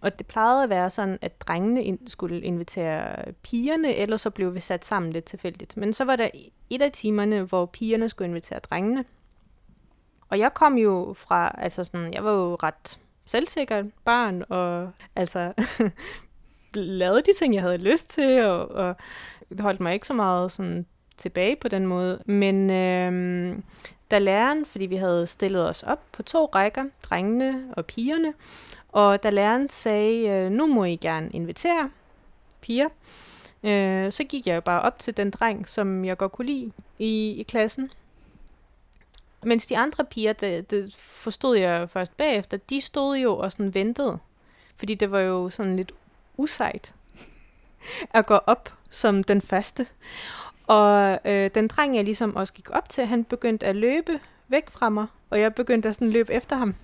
[0.00, 4.60] Og det plejede at være sådan, at drengene skulle invitere pigerne, eller så blev vi
[4.60, 5.76] sat sammen lidt tilfældigt.
[5.76, 6.28] Men så var der
[6.70, 9.04] et af timerne, hvor pigerne skulle invitere drengene.
[10.28, 15.52] Og jeg kom jo fra, altså sådan, jeg var jo ret selvsikker barn, og altså
[16.74, 18.96] lavede de ting, jeg havde lyst til, og, og
[19.60, 22.22] holdt mig ikke så meget sådan tilbage på den måde.
[22.26, 23.58] Men øh,
[24.10, 28.34] da læreren, fordi vi havde stillet os op på to rækker, drengene og pigerne,
[28.88, 31.90] og da læreren sagde, øh, nu må I gerne invitere
[32.60, 32.88] piger,
[33.62, 36.72] øh, så gik jeg jo bare op til den dreng, som jeg godt kunne lide
[36.98, 37.90] i, i klassen.
[39.42, 43.74] Mens de andre piger, det, det forstod jeg først bagefter, de stod jo og sådan
[43.74, 44.18] ventede.
[44.76, 45.92] Fordi det var jo sådan lidt
[46.36, 46.94] usejt
[48.10, 49.86] at gå op som den første.
[50.70, 54.70] Og øh, den dreng, jeg ligesom også gik op til, han begyndte at løbe væk
[54.70, 56.74] fra mig, og jeg begyndte at sådan løbe efter ham.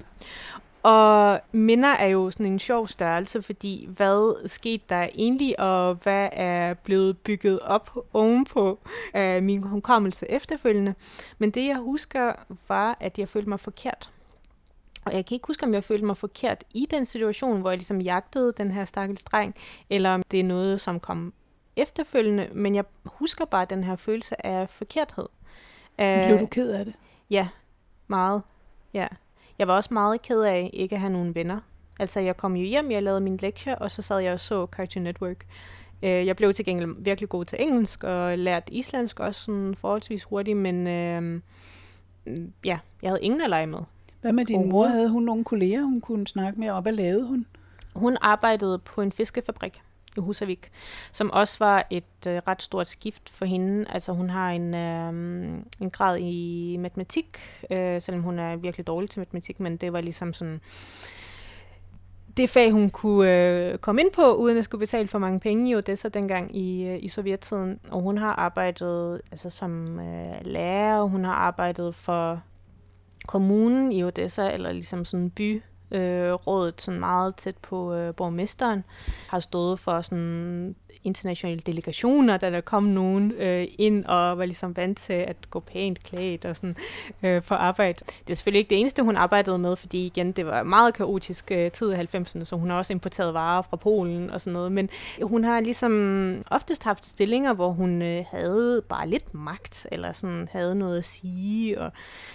[0.82, 6.28] Og minder er jo sådan en sjov størrelse, fordi hvad skete der egentlig, og hvad
[6.32, 8.78] er blevet bygget op ovenpå
[9.14, 10.94] af min hukommelse efterfølgende.
[11.38, 12.32] Men det jeg husker
[12.68, 14.10] var, at jeg følte mig forkert.
[15.04, 17.78] Og jeg kan ikke huske, om jeg følte mig forkert i den situation, hvor jeg
[17.78, 19.54] ligesom jagtede den her stakkels dreng,
[19.90, 21.32] eller om det er noget, som kom
[21.76, 25.26] efterfølgende, men jeg husker bare den her følelse af forkerthed.
[25.96, 26.94] Blev du ked af det?
[27.30, 27.48] Ja,
[28.06, 28.42] meget.
[28.94, 29.06] Ja.
[29.58, 31.60] Jeg var også meget ked af ikke at have nogen venner.
[31.98, 34.66] Altså, jeg kom jo hjem, jeg lavede min lektier, og så sad jeg og så
[34.66, 35.46] Cartoon Network.
[36.02, 40.24] Øh, jeg blev til gengæld virkelig god til engelsk, og lærte islandsk også sådan forholdsvis
[40.24, 41.40] hurtigt, men øh,
[42.64, 43.78] ja, jeg havde ingen at lege med.
[44.20, 44.86] Hvad med din mor?
[44.86, 47.46] Havde hun nogle kolleger, hun kunne snakke med, og hvad lavede hun?
[47.94, 49.82] Hun arbejdede på en fiskefabrik
[50.16, 50.70] i Husavik,
[51.12, 53.84] som også var et øh, ret stort skift for hende.
[53.88, 55.08] Altså hun har en, øh,
[55.80, 57.38] en grad i matematik,
[57.70, 60.60] øh, selvom hun er virkelig dårlig til matematik, men det var ligesom sådan
[62.36, 65.72] det fag, hun kunne øh, komme ind på, uden at skulle betale for mange penge,
[65.72, 67.80] jo det så dengang i, øh, i sovjettiden.
[67.90, 72.42] Og hun har arbejdet altså, som øh, lærer, hun har arbejdet for
[73.26, 78.84] kommunen i Odessa, eller ligesom sådan by øh, rådet sådan meget tæt på øh, borgmesteren,
[79.28, 80.74] har stået for sådan
[81.06, 85.60] internationale delegationer, da der kom nogen øh, ind og var ligesom vant til at gå
[85.60, 86.76] pænt klædt og sådan
[87.22, 88.04] øh, for arbejde.
[88.04, 91.50] Det er selvfølgelig ikke det eneste, hun arbejdede med, fordi igen, det var meget kaotisk
[91.50, 94.72] øh, tid i 90'erne, så hun har også importeret varer fra Polen og sådan noget.
[94.72, 94.88] Men
[95.22, 100.48] hun har ligesom oftest haft stillinger, hvor hun øh, havde bare lidt magt, eller sådan
[100.52, 101.92] havde noget at sige, og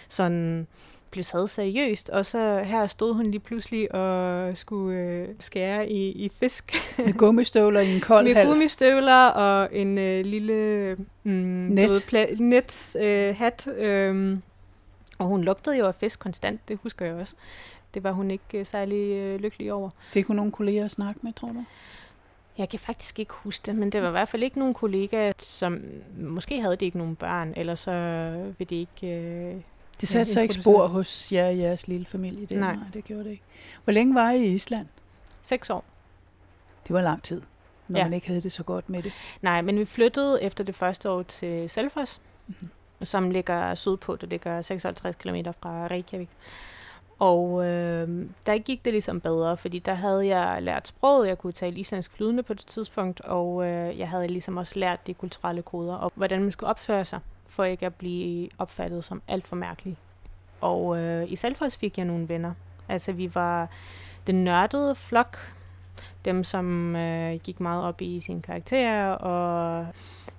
[0.07, 0.67] sådan
[1.11, 6.11] blev taget seriøst, og så her stod hun lige pludselig og skulle øh, skære i,
[6.11, 6.73] i fisk.
[7.05, 8.47] Med gummistøvler i en kold Med hal.
[8.47, 11.91] gummistøvler og en øh, lille mm, Net.
[11.91, 13.67] pla- net øh, hat.
[13.67, 14.37] Øh,
[15.19, 17.35] og hun lugtede jo af fisk konstant, det husker jeg også.
[17.93, 19.89] Det var hun ikke øh, særlig øh, lykkelig over.
[20.01, 21.63] Fik hun nogle kolleger at snakke med, tror du?
[22.57, 25.33] Jeg kan faktisk ikke huske det, men det var i hvert fald ikke nogen kollegaer,
[25.37, 25.79] som
[26.17, 27.91] måske havde de ikke nogen børn, eller så
[28.57, 29.07] vil de ikke...
[29.07, 29.55] Øh,
[30.01, 32.45] Det satte sig ikke spor hos jer og jeres lille familie.
[32.45, 32.75] Det, Nej.
[32.75, 33.43] nej, det gjorde det ikke.
[33.83, 34.87] Hvor længe var I i Island?
[35.41, 35.83] seks år.
[36.87, 37.41] Det var lang tid,
[37.87, 38.05] når Ja.
[38.05, 39.11] man ikke havde det så godt med det.
[39.41, 42.69] Nej, men vi flyttede efter det første år til Selfos, Mhm.
[43.03, 44.15] som ligger sydpå.
[44.15, 46.29] Det ligger 56 km fra Reykjavik.
[47.19, 51.27] Og øh, der gik det ligesom bedre, fordi der havde jeg lært sproget.
[51.27, 55.07] Jeg kunne tale islandsk flydende på det tidspunkt, og øh, jeg havde ligesom også lært
[55.07, 57.19] de kulturelle koder, og hvordan man skulle opføre sig,
[57.51, 59.97] for ikke at blive opfattet som alt for mærkelig.
[60.61, 62.53] Og øh, i Selfos fik jeg nogle venner.
[62.89, 63.69] Altså vi var
[64.27, 65.53] den nørdede flok,
[66.25, 69.87] dem som øh, gik meget op i sine karakterer, og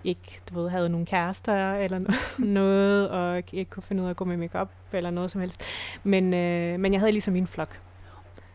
[0.04, 4.10] ikke, du ved, havde nogle kærester eller no- noget, og ikke kunne finde ud af
[4.10, 5.64] at gå med makeup eller noget som helst.
[6.04, 7.80] Men, øh, men jeg havde ligesom min flok.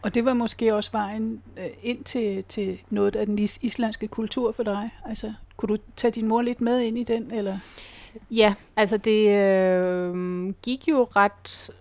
[0.02, 4.52] Og det var måske også vejen øh, ind til, til noget af den islandske kultur
[4.52, 4.90] for dig.
[5.06, 7.58] Altså, kunne du tage din mor lidt med ind i den, eller?
[8.32, 11.72] Ja, altså det øh, gik jo ret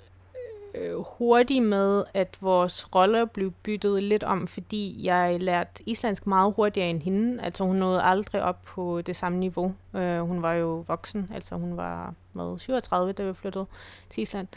[0.75, 6.53] øh, hurtigt med, at vores roller blev byttet lidt om, fordi jeg lærte islandsk meget
[6.57, 7.43] hurtigere end hende.
[7.43, 9.75] Altså hun nåede aldrig op på det samme niveau.
[9.95, 13.67] Øh, hun var jo voksen, altså hun var med 37, da vi flyttede
[14.11, 14.49] til Island.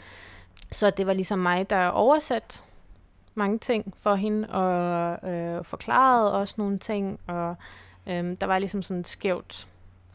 [0.70, 2.64] Så det var ligesom mig, der oversat
[3.34, 7.54] mange ting for hende, og øh, forklarede også nogle ting, og
[8.06, 9.68] øh, der var ligesom sådan et skævt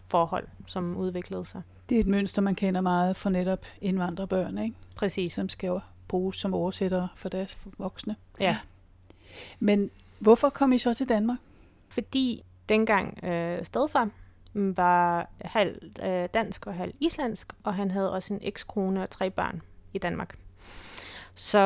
[0.07, 1.61] forhold, som udviklede sig.
[1.89, 4.75] Det er et mønster, man kender meget fra netop indvandrerbørn, ikke?
[4.95, 5.33] Præcis.
[5.33, 8.15] som skal jo bruges som oversættere for deres voksne.
[8.39, 8.57] Ja.
[9.59, 9.89] Men
[10.19, 11.37] hvorfor kom I så til Danmark?
[11.89, 14.09] Fordi dengang øh, stedfar
[14.53, 19.29] var halv øh, dansk og halv islandsk, og han havde også en ekskone og tre
[19.29, 19.61] børn
[19.93, 20.37] i Danmark.
[21.37, 21.59] Så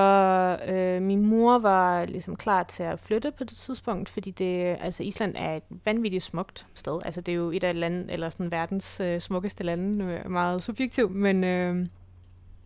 [0.70, 5.04] øh, min mor var ligesom klar til at flytte på det tidspunkt, fordi det, altså
[5.04, 7.00] Island er et vanvittigt smukt sted.
[7.06, 11.12] Altså det er jo et af land, eller sådan verdens øh, smukkeste lande, meget subjektivt,
[11.12, 11.88] men, øh,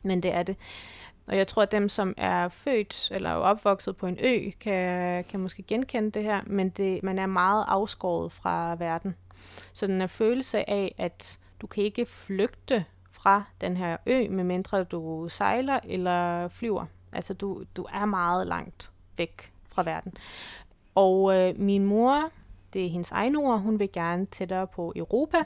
[0.04, 0.58] men det er det.
[1.28, 5.24] Og jeg tror, at dem, som er født eller er opvokset på en ø, kan,
[5.24, 9.16] kan måske genkende det her, men det, man er meget afskåret fra verden.
[9.74, 12.86] Så den er følelse af, at du kan ikke flygte
[13.24, 16.86] fra den her ø, medmindre du sejler eller flyver.
[17.12, 20.14] Altså, du, du er meget langt væk fra verden.
[20.96, 22.32] Og øh, min mor,
[22.74, 25.44] det er hendes egen ord, hun vil gerne tættere på Europa,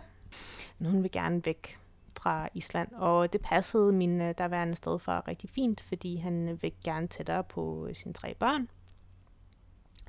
[0.79, 1.79] men hun vil gerne væk
[2.17, 2.93] fra Island.
[2.93, 7.87] Og det passede min øh, derværende stedfar rigtig fint, fordi han vil gerne tættere på
[7.89, 8.69] øh, sine tre børn.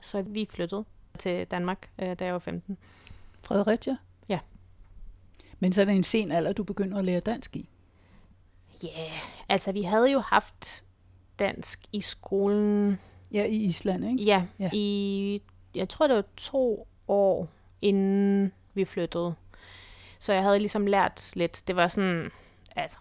[0.01, 0.85] Så vi flyttede
[1.19, 2.79] til Danmark, øh, da jeg var 15.
[3.43, 3.97] Fredericia?
[5.61, 7.69] Men så er det en sen alder, du begynder at lære dansk i.
[8.85, 9.21] Ja, yeah.
[9.49, 10.85] altså vi havde jo haft
[11.39, 12.99] dansk i skolen,
[13.33, 14.25] Ja, i Island, ikke?
[14.25, 14.45] Ja.
[14.59, 14.71] ja.
[14.73, 15.43] i,
[15.75, 17.49] jeg tror det var to år,
[17.83, 19.35] inden vi flyttede.
[20.19, 21.63] Så jeg havde ligesom lært lidt.
[21.67, 22.31] Det var sådan,
[22.77, 22.99] altså,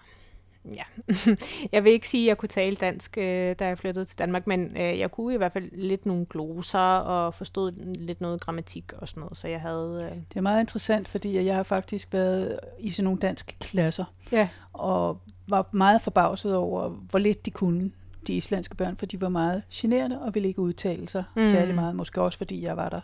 [0.76, 1.14] ja.
[1.72, 4.48] jeg vil ikke sige, at jeg kunne tale dansk, øh, da jeg flyttede til Danmark,
[4.48, 8.94] men øh, jeg kunne i hvert fald lidt nogle gloser og forstod lidt noget grammatik
[8.94, 10.10] og sådan noget, så jeg havde...
[10.12, 14.06] Øh, Det er meget interessant, fordi jeg har faktisk været i sådan nogle danske klasser,
[14.32, 14.50] ja.
[14.74, 17.92] og var meget forbavset over, hvor lidt de kunne,
[18.28, 21.46] de islandske børn, for de var meget generende og ville ikke udtale sig mm.
[21.46, 21.96] Særlig meget.
[21.96, 23.02] Måske også, fordi jeg var der.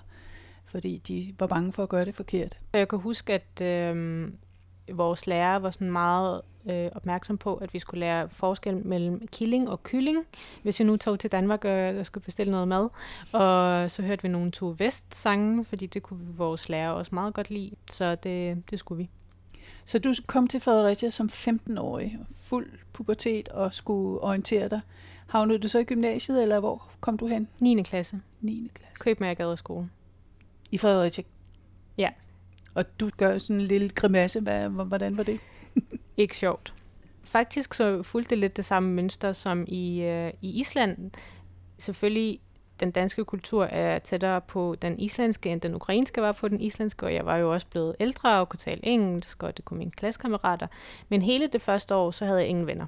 [0.65, 2.57] Fordi de var bange for at gøre det forkert.
[2.73, 4.27] Jeg kan huske, at øh,
[4.91, 9.69] vores lærer var sådan meget øh, opmærksom på, at vi skulle lære forskel mellem killing
[9.69, 10.25] og kylling,
[10.63, 12.89] hvis vi nu tog til Danmark og skulle bestille noget mad.
[13.31, 17.49] Og så hørte vi nogle to vest-sange, fordi det kunne vores lærer også meget godt
[17.49, 19.09] lide, så det, det skulle vi.
[19.85, 24.81] Så du kom til Fredericia som 15-årig, fuld pubertet og skulle orientere dig.
[25.27, 27.47] Havnede du så i gymnasiet, eller hvor kom du hen?
[27.59, 27.83] 9.
[27.83, 28.21] klasse.
[28.41, 28.71] 9.
[28.73, 29.03] klasse.
[29.03, 29.89] Køb med Gade skole.
[30.71, 31.23] I Fredericia?
[32.75, 34.39] Og du gør sådan en lille grimasse.
[34.39, 35.39] Hvad, hvordan var det?
[36.17, 36.73] Ikke sjovt.
[37.23, 41.11] Faktisk så fulgte det lidt det samme mønster som i, øh, i Island.
[41.79, 42.39] selvfølgelig
[42.79, 47.05] den danske kultur er tættere på den islandske, end den ukrainske var på den islandske,
[47.05, 49.91] og jeg var jo også blevet ældre og kunne tale engelsk, og det kunne mine
[49.91, 50.67] klassekammerater.
[51.09, 52.85] Men hele det første år, så havde jeg ingen venner.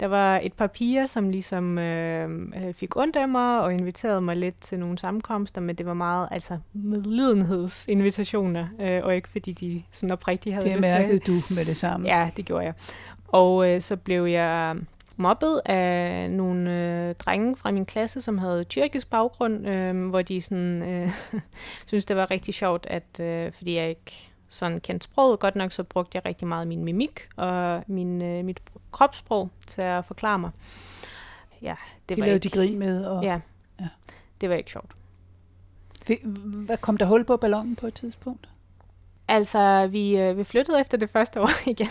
[0.00, 4.20] Der var et par piger, som ligesom øh, øh, fik ondt af mig og inviterede
[4.20, 9.52] mig lidt til nogle sammenkomster, men det var meget altså medlidenhedsinvitationer, øh, og ikke fordi
[9.52, 12.08] de sådan oprigtigt havde Det mærkede du med det samme.
[12.08, 12.74] Ja, det gjorde jeg.
[13.28, 14.76] Og øh, så blev jeg
[15.16, 20.40] mobbet af nogle øh, drenge fra min klasse, som havde tyrkisk baggrund, øh, hvor de
[20.40, 21.10] sådan, øh,
[21.86, 25.72] synes det var rigtig sjovt, at øh, fordi jeg ikke sådan kendte sproget godt nok,
[25.72, 28.60] så brugte jeg rigtig meget min mimik og min, øh, mit
[28.92, 30.50] kropssprog til at forklare mig.
[31.62, 31.76] Ja,
[32.08, 33.04] det de var lavede ikke, de grin med.
[33.06, 33.40] Og, Ja,
[33.80, 33.88] Ja.
[34.40, 34.90] det var ikke sjovt.
[36.66, 38.48] Hvad kom der hul på ballonen på et tidspunkt?
[39.28, 41.86] Altså, vi, øh, vi flyttede efter det første år igen.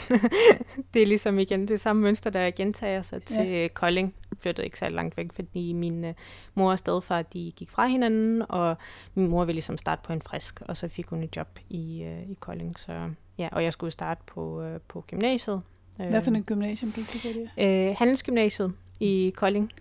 [0.94, 3.68] det er ligesom igen det samme mønster, der gentager sig til ja.
[3.74, 4.14] Kolding.
[4.32, 6.14] Jeg flyttede ikke så langt væk, fordi min øh,
[6.56, 8.78] mor og stedfar, de gik fra hinanden, og
[9.16, 12.04] min mor ville ligesom starte på en frisk, og så fik hun et job i,
[12.04, 12.80] øh, i Kolding.
[12.80, 15.62] Så, ja, og jeg skulle starte på, øh, på gymnasiet.
[15.98, 17.90] Hvad for Øh, en gymnasium gik du på der?
[17.90, 19.72] Øh, Handelsgymnasiet i Kolding.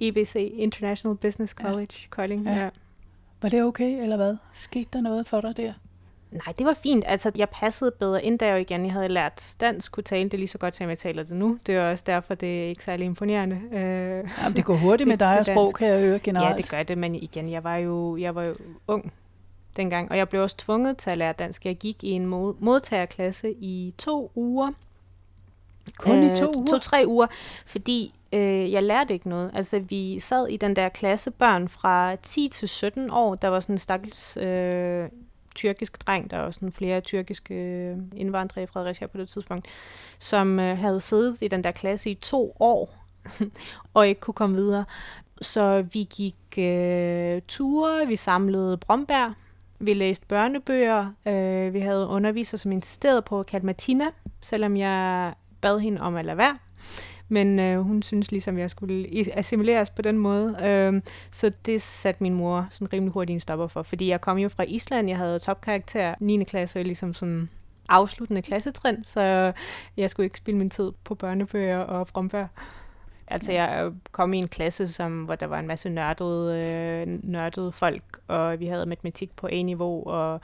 [0.00, 1.64] IBC, International Business Ja.
[1.64, 2.46] College, Kolding.
[2.46, 2.54] Ja.
[2.54, 2.68] Ja.
[3.42, 4.36] Var det okay, eller hvad?
[4.52, 5.72] Skete der noget for dig der?
[6.30, 7.04] Nej, det var fint.
[7.06, 8.84] Altså, jeg passede bedre ind der jo igen.
[8.84, 11.58] Jeg havde lært dansk, kunne tale det lige så godt, som jeg taler det nu.
[11.66, 13.60] Det er også derfor, det er ikke særlig imponerende.
[13.72, 13.80] Øh,
[14.42, 16.50] Jamen, det går hurtigt Det- med dig og sprog, kan jeg høre generelt.
[16.56, 18.54] ja, det gør det, men igen, jeg var jo, jeg var jo
[18.86, 19.12] ung
[19.76, 21.66] dengang, og jeg blev også tvunget til at lære dansk.
[21.66, 24.72] Jeg gik i en mod- modtagerklasse i to uger.
[25.98, 26.66] Kun i to uger?
[26.66, 27.26] To-tre uger,
[27.66, 29.50] fordi øh, jeg lærte ikke noget.
[29.54, 33.34] Altså, vi sad i den der klasse børn fra 10 til 17 år.
[33.34, 35.08] Der var sådan en stakkels øh,
[35.58, 39.66] tyrkisk dreng, der var sådan flere tyrkiske øh, indvandrere i Fredericia på det tidspunkt,
[40.18, 42.94] som øh, havde siddet i den der klasse i to år,
[43.94, 44.84] og ikke kunne komme videre.
[45.42, 49.34] Så vi gik øh, ture, vi samlede brombær,
[49.78, 54.06] vi læste børnebøger, øh, vi havde underviser, som insisterede på at kalde mig Tina,
[54.40, 56.58] selvom jeg bad hende om at lade være.
[57.28, 60.56] Men øh, hun synes ligesom, jeg skulle assimileres på den måde.
[60.62, 63.82] Øh, så det satte min mor sådan rimelig hurtigt en stopper for.
[63.82, 66.44] Fordi jeg kom jo fra Island, jeg havde topkarakter 9.
[66.44, 67.48] klasse, ligesom sådan
[67.88, 69.52] afsluttende klassetrin, så
[69.96, 72.46] jeg skulle ikke spille min tid på børnebøger og brombær.
[73.30, 77.72] Altså, jeg kom i en klasse, som, hvor der var en masse nørdede, øh, nørdede
[77.72, 80.40] folk, og vi havde matematik på A-niveau, og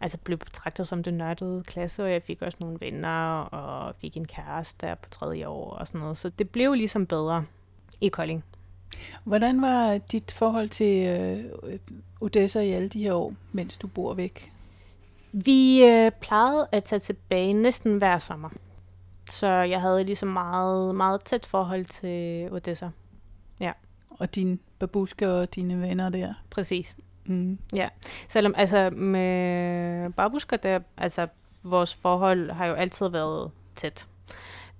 [0.00, 4.16] altså blev betragtet som den nørdede klasse, og jeg fik også nogle venner, og fik
[4.16, 6.16] en kæreste der på tredje år, og sådan noget.
[6.16, 7.44] Så det blev ligesom bedre
[8.00, 8.44] i Kolding.
[9.24, 11.44] Hvordan var dit forhold til øh,
[12.20, 14.52] Odessa i alle de her år, mens du bor væk?
[15.32, 18.48] Vi øh, plejede at tage tilbage næsten hver sommer.
[19.30, 22.88] Så jeg havde ligesom meget, meget tæt forhold til Odessa.
[24.18, 26.34] Og din babuska og dine venner der?
[26.50, 26.96] Præcis.
[27.26, 27.58] Mm.
[27.74, 27.88] Ja,
[28.28, 31.26] Selvom altså med babuska, der, altså
[31.64, 34.08] vores forhold har jo altid været tæt.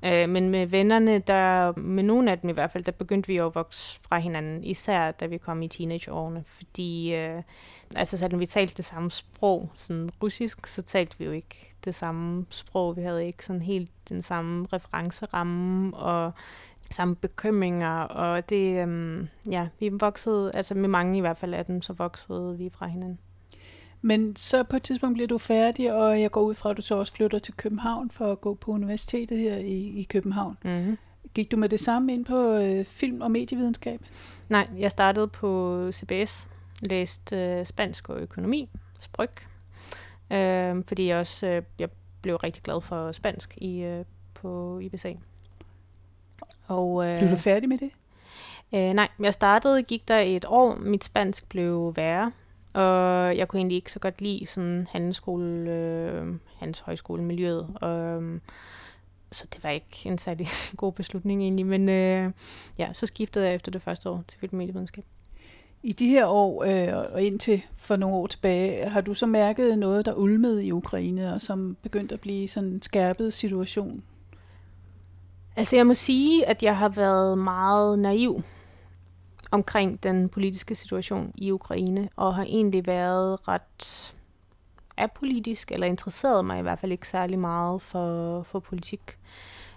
[0.05, 3.37] Øh, men med vennerne, der, med nogle af dem i hvert fald, der begyndte vi
[3.37, 7.43] jo at vokse fra hinanden, især da vi kom i teenageårene, fordi øh,
[7.97, 11.95] altså selvom vi talte det samme sprog, sådan russisk, så talte vi jo ikke det
[11.95, 12.97] samme sprog.
[12.97, 16.33] Vi havde ikke sådan helt den samme referenceramme og
[16.95, 21.65] samme bekymringer, og det, øhm, ja, vi voksede, altså med mange i hvert fald af
[21.65, 23.19] dem, så voksede vi fra hinanden.
[24.03, 26.83] Men så på et tidspunkt bliver du færdig, og jeg går ud fra, at du
[26.83, 30.57] så også flytter til København for at gå på universitetet her i, i København.
[30.65, 30.99] Mm-hmm.
[31.35, 34.01] Gik du med det samme ind på øh, film- og medievidenskab?
[34.49, 36.49] Nej, jeg startede på CBS,
[36.83, 39.31] læste øh, spansk og økonomi, spryg,
[40.33, 41.89] øh, fordi jeg også øh, jeg
[42.23, 44.05] blev rigtig glad for spansk i øh,
[44.35, 45.17] på IBC.
[46.67, 47.91] Og, øh, Blev du færdig med det?
[48.75, 52.33] Øh, nej, jeg startede, gik der et år, mit spansk blev værre,
[52.73, 56.27] og jeg kunne egentlig ikke så godt lide sådan handelsskole, øh,
[56.59, 58.41] handelshøjskolemiljøet, og, øhm,
[59.33, 62.31] så det var ikke en særlig god beslutning egentlig, men øh,
[62.79, 65.05] ja, så skiftede jeg efter det første år til film- og medievidenskab.
[65.83, 69.79] I de her år, øh, og indtil for nogle år tilbage, har du så mærket
[69.79, 74.03] noget, der ulmede i Ukraine, og som begyndte at blive sådan en skærpet situation?
[75.57, 78.43] Altså jeg må sige, at jeg har været meget naiv
[79.51, 84.15] omkring den politiske situation i Ukraine, og har egentlig været ret
[84.97, 89.19] apolitisk, eller interesseret mig i hvert fald ikke særlig meget for, for politik.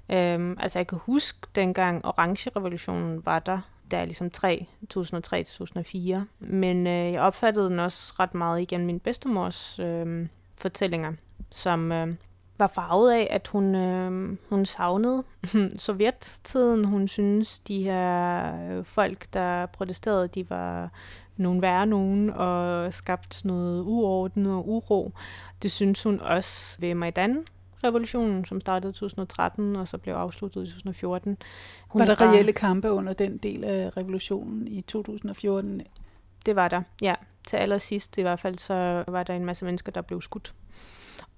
[0.10, 3.60] Øhm, altså jeg kan huske, dengang Orange-revolutionen var der,
[3.92, 9.00] der er ligesom 3, 2003-2004, men øh, jeg opfattede den også ret meget igennem min
[9.00, 11.14] bedstemors øh, fortællinger,
[11.50, 11.92] som...
[11.92, 12.14] Øh,
[12.60, 15.24] var farvet af, at hun, øh, hun savnede
[15.78, 16.86] sovjettiden.
[16.86, 20.90] Hun synes, de her øh, folk, der protesterede, de var
[21.38, 25.12] nogle værre nogen og skabt noget uorden og uro.
[25.62, 27.46] Det synes hun også ved Majdan,
[27.84, 31.38] revolutionen, som startede i 2013 og så blev afsluttet i 2014.
[31.88, 35.82] Hun var der reelle kampe under den del af revolutionen i 2014?
[36.46, 37.16] Det var der, ja.
[37.48, 40.54] Til allersidst i hvert fald, så var der en masse mennesker, der blev skudt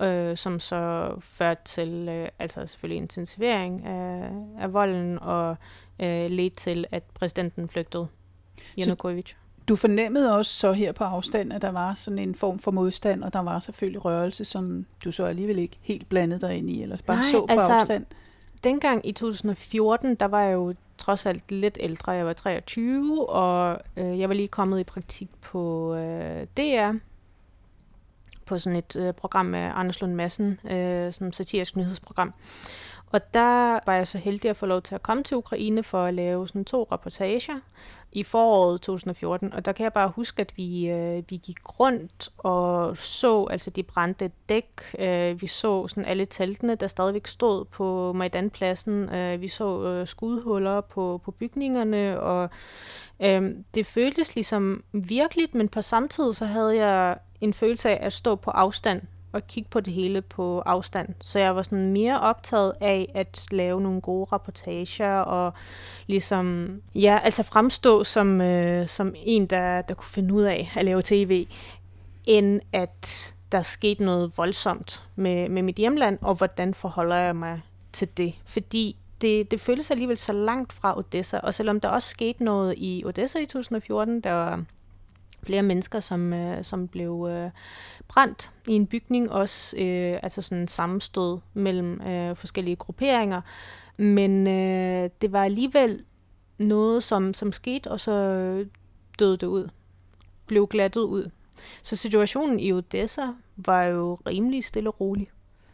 [0.01, 5.55] øh, som så førte til øh, altså selvfølgelig intensivering af, af volden og
[5.99, 8.07] øh, ledte til, at præsidenten flygtede,
[8.79, 9.35] Yanukovych.
[9.67, 13.23] Du fornemmede også så her på afstand, at der var sådan en form for modstand,
[13.23, 16.81] og der var selvfølgelig rørelse, som du så alligevel ikke helt blandet dig ind i,
[16.81, 18.05] eller bare Nej, så på altså, afstand.
[18.63, 22.11] Dengang i 2014, der var jeg jo trods alt lidt ældre.
[22.11, 26.91] Jeg var 23, og øh, jeg var lige kommet i praktik på øh, DR,
[28.49, 32.33] på sådan et øh, program med Anders Lund Madsen, øh, sådan et satirisk nyhedsprogram.
[33.11, 36.03] Og der var jeg så heldig at få lov til at komme til Ukraine for
[36.03, 37.59] at lave sådan to reportager
[38.11, 39.53] i foråret 2014.
[39.53, 43.69] Og der kan jeg bare huske, at vi, øh, vi gik rundt og så altså
[43.69, 44.65] de brændte dæk.
[44.99, 49.09] Øh, vi så sådan alle teltene, der stadigvæk stod på Majdanpladsen.
[49.15, 52.49] Øh, vi så øh, skudhuller på, på bygningerne, og
[53.19, 58.05] øh, det føltes ligesom virkeligt, men på samme tid så havde jeg en følelse af
[58.05, 59.01] at stå på afstand
[59.31, 61.09] og kigge på det hele på afstand.
[61.19, 65.53] Så jeg var sådan mere optaget af at lave nogle gode rapportager og
[66.07, 70.85] ligesom, ja, altså fremstå som, øh, som en, der, der kunne finde ud af at
[70.85, 71.47] lave tv,
[72.25, 77.61] end at der skete noget voldsomt med, med mit hjemland, og hvordan forholder jeg mig
[77.93, 78.33] til det.
[78.45, 82.75] Fordi det, det føles alligevel så langt fra Odessa, og selvom der også skete noget
[82.77, 84.63] i Odessa i 2014, der var
[85.43, 87.51] flere mennesker, som, øh, som blev øh,
[88.07, 93.41] brændt i en bygning, også øh, altså sådan en sammenstød mellem øh, forskellige grupperinger.
[93.97, 96.03] Men øh, det var alligevel
[96.57, 98.13] noget, som, som skete, og så
[99.19, 99.69] døde det ud.
[100.47, 101.29] Blev glattet ud.
[101.81, 105.29] Så situationen i Odessa var jo rimelig stille og rolig.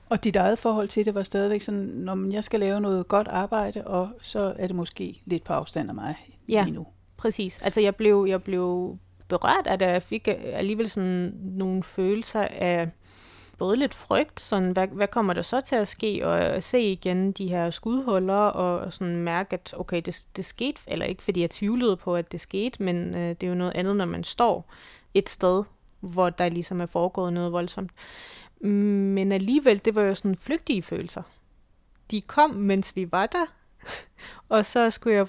[0.10, 3.28] Og dit eget forhold til det var stadigvæk sådan, når jeg skal lave noget godt
[3.28, 6.16] arbejde, og så er det måske lidt på afstand af mig
[6.50, 6.88] ja, lige nu.
[7.18, 7.62] præcis.
[7.62, 8.98] Altså jeg blev, jeg blev
[9.28, 12.90] berørt af det, jeg fik øh, alligevel sådan nogle følelser af
[13.58, 16.82] både lidt frygt, sådan, hvad, hvad kommer der så til at ske, og øh, se
[16.82, 21.42] igen de her skudhuller, og sådan mærke, at okay, det, det skete, eller ikke fordi
[21.42, 24.24] jeg tvivlede på, at det skete, men øh, det er jo noget andet, når man
[24.24, 24.74] står
[25.14, 25.64] et sted,
[26.00, 27.92] hvor der ligesom er foregået noget voldsomt.
[28.62, 31.22] Men alligevel, det var jo sådan flygtige følelser.
[32.12, 33.46] De kom, mens vi var der,
[34.56, 35.28] og så skulle jeg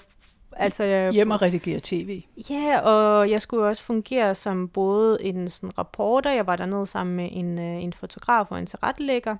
[0.59, 2.23] Altså, jeg, Hjem og redigere tv.
[2.49, 7.15] Ja, og jeg skulle også fungere som både en sådan, reporter, jeg var dernede sammen
[7.15, 9.35] med en, øh, en fotograf og en tilrettelægger,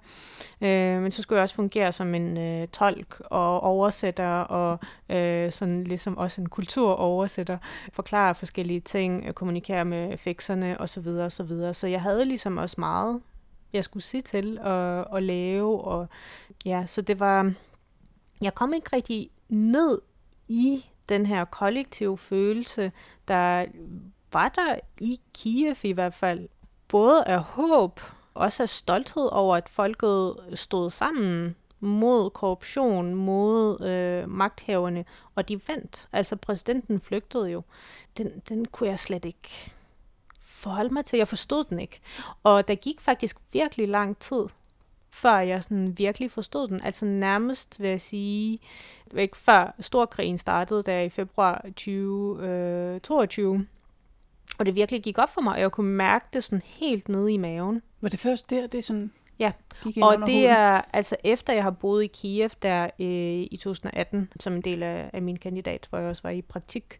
[0.62, 5.52] øh, men så skulle jeg også fungere som en øh, tolk og oversætter, og øh,
[5.52, 7.58] sådan ligesom også en kulturoversætter,
[7.94, 11.08] forklare forskellige ting, øh, kommunikere med fikserne osv.
[11.08, 11.74] osv.
[11.74, 13.22] Så jeg havde ligesom også meget,
[13.74, 16.08] jeg skulle sige til at, at lave, og
[16.66, 17.54] ja, så det var,
[18.42, 20.02] jeg kom ikke rigtig ned
[20.48, 22.92] i den her kollektive følelse,
[23.28, 23.66] der
[24.34, 26.50] var der i Kiev i hvert fald,
[26.88, 28.00] både af håb,
[28.34, 35.06] også af stolthed over, at folket stod sammen mod korruption, mod øh, magthaverne,
[35.36, 36.08] og de vandt.
[36.12, 37.62] Altså præsidenten flygtede jo.
[38.18, 39.72] Den, den kunne jeg slet ikke
[40.42, 41.18] forholde mig til.
[41.18, 42.00] Jeg forstod den ikke.
[42.44, 44.46] Og der gik faktisk virkelig lang tid,
[45.18, 46.84] før jeg sådan virkelig forstod den.
[46.84, 48.60] Altså nærmest, vil jeg sige,
[49.18, 53.56] ikke før Storkrigen startede der i februar 2022.
[53.56, 53.62] Øh,
[54.58, 57.34] og det virkelig gik op for mig, og jeg kunne mærke det sådan helt nede
[57.34, 57.82] i maven.
[58.02, 59.52] Var det først der, det sådan Ja,
[60.02, 64.54] og det er altså efter jeg har boet i Kiev der øh, i 2018, som
[64.54, 67.00] en del af, af min kandidat, hvor jeg også var i praktik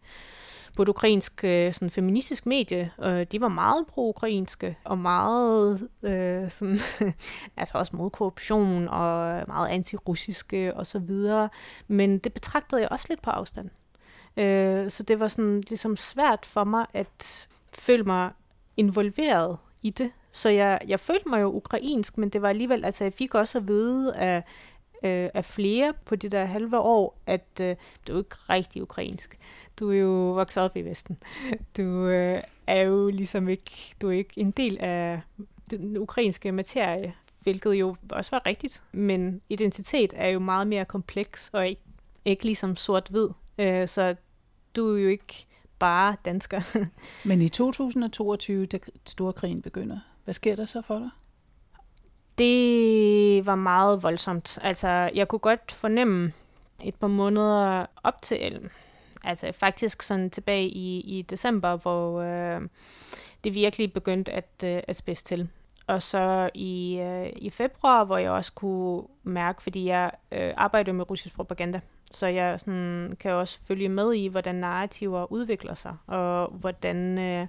[0.78, 2.90] på et ukrainsk øh, sådan feministisk medie.
[2.96, 6.78] og de var meget pro-ukrainske og meget øh, sådan,
[7.56, 11.48] altså også mod korruption og meget antirussiske og så videre.
[11.88, 13.70] Men det betragtede jeg også lidt på afstand.
[14.36, 18.30] Øh, så det var sådan ligesom svært for mig at føle mig
[18.76, 20.10] involveret i det.
[20.32, 23.58] Så jeg, jeg følte mig jo ukrainsk, men det var alligevel, altså jeg fik også
[23.58, 24.42] at vide af,
[25.02, 27.76] øh, af flere på de der halve år, at øh,
[28.06, 29.38] det er ikke rigtig ukrainsk.
[29.80, 31.18] Du er jo vokset op i Vesten.
[31.76, 35.20] Du øh, er jo ligesom ikke, du er ikke en del af
[35.70, 38.82] den ukrainske materie, hvilket jo også var rigtigt.
[38.92, 41.82] Men identitet er jo meget mere kompleks og ikke,
[42.24, 43.28] ikke ligesom sort-hvid.
[43.58, 44.16] Øh, så
[44.76, 45.46] du er jo ikke
[45.78, 46.78] bare dansker.
[47.28, 51.10] Men i 2022, da storkrigen begynder, hvad sker der så for dig?
[52.38, 54.58] Det var meget voldsomt.
[54.62, 56.32] Altså, jeg kunne godt fornemme
[56.84, 58.70] et par måneder op til,
[59.24, 62.60] altså faktisk sådan tilbage i, i december, hvor øh,
[63.44, 65.48] det virkelig begyndte at, øh, at spidse til.
[65.86, 70.92] Og så i, øh, i februar, hvor jeg også kunne mærke, fordi jeg øh, arbejder
[70.92, 71.80] med russisk propaganda,
[72.10, 77.46] så jeg sådan, kan også følge med i, hvordan narrativer udvikler sig, og hvordan øh,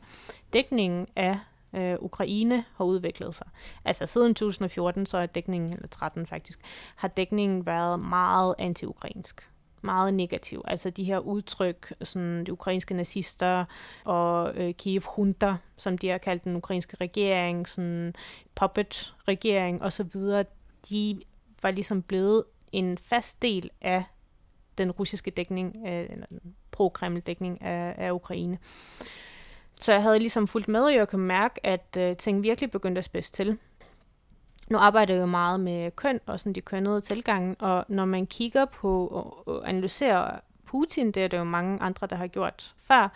[0.54, 1.40] dækningen af
[1.74, 3.48] øh, Ukraine har udviklet sig.
[3.86, 6.60] Altså siden 2014, så er dækningen, eller 13 faktisk,
[6.96, 9.50] har dækningen været meget anti-ukrainsk
[9.82, 10.62] meget negativ.
[10.68, 13.66] Altså de her udtryk, sådan de ukrainske nazister
[14.06, 18.14] og øh, Kiev Junta, som de har kaldt den ukrainske regering, sådan
[18.56, 20.10] puppet-regering osv.,
[20.90, 21.22] de
[21.62, 24.04] var ligesom blevet en fast del af
[24.78, 26.10] den russiske dækning, øh,
[26.72, 28.58] pro-Kreml-dækning af, af Ukraine.
[29.80, 33.00] Så jeg havde ligesom fulgt med, og jeg kunne mærke, at øh, ting virkelig begyndte
[33.00, 33.58] at spidse til.
[34.70, 38.26] Nu arbejder jeg jo meget med køn og sådan de kønnede tilgange, og når man
[38.26, 39.08] kigger på
[39.46, 43.10] og analyserer Putin, det er der jo mange andre, der har gjort før,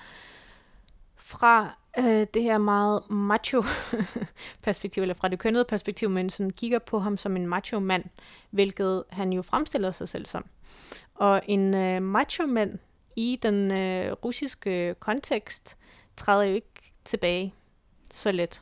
[1.16, 6.99] fra øh, det her meget macho-perspektiv, eller fra det kønnede perspektiv, men sådan kigger på
[6.99, 8.05] ham som en macho-mand,
[8.49, 10.45] hvilket han jo fremstiller sig selv som.
[11.16, 12.80] Og en øh, macho-mand
[13.16, 15.78] i den øh, russiske kontekst
[16.18, 17.53] træder jo ikke tilbage
[18.11, 18.61] så let.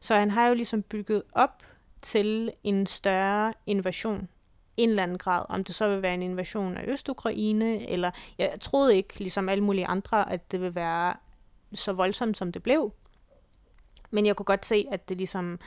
[0.00, 1.62] Så han har jo ligesom bygget op
[2.02, 4.28] til en større invasion
[4.76, 8.56] en eller anden grad, om det så vil være en invasion af Østukraine, eller jeg
[8.60, 11.14] troede ikke, ligesom alle mulige andre, at det vil være
[11.74, 12.92] så voldsomt, som det blev.
[14.10, 15.58] Men jeg kunne godt se, at det ligesom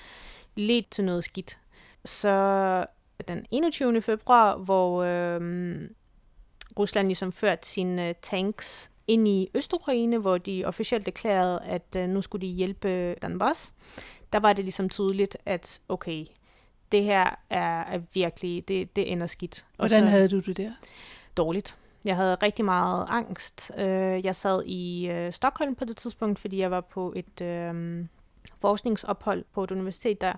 [0.55, 1.59] ledte til noget skidt.
[2.05, 2.85] Så
[3.27, 4.01] den 21.
[4.01, 5.81] februar, hvor øh,
[6.79, 12.09] Rusland ligesom førte sine øh, tanks ind i Øst-Ukraine, hvor de officielt erklærede, at øh,
[12.09, 13.73] nu skulle de hjælpe Donbass,
[14.33, 16.25] der var det ligesom tydeligt, at okay,
[16.91, 19.65] det her er, er virkelig, det, det ender skidt.
[19.75, 20.71] Hvordan så, havde du det der?
[21.37, 21.75] Dårligt.
[22.05, 23.71] Jeg havde rigtig meget angst.
[23.77, 28.05] Øh, jeg sad i øh, Stockholm på det tidspunkt, fordi jeg var på et øh,
[28.61, 30.33] forskningsophold på et universitet der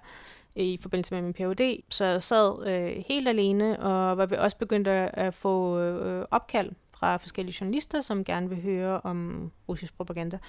[0.56, 1.84] i forbindelse med min Ph.D.
[1.90, 7.18] Så jeg sad øh, helt alene og var også begyndt at få øh, opkald fra
[7.18, 10.40] forskellige journalister, som gerne vil høre om russisk propaganda.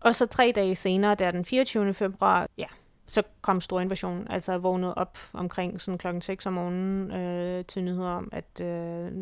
[0.00, 1.94] Og så tre dage senere, der den 24.
[1.94, 2.66] februar, ja,
[3.06, 4.26] så kom stor invasion.
[4.30, 8.60] Altså jeg vågnede op omkring sådan klokken 6 om morgenen øh, til nyheder om, at
[8.60, 9.12] øh,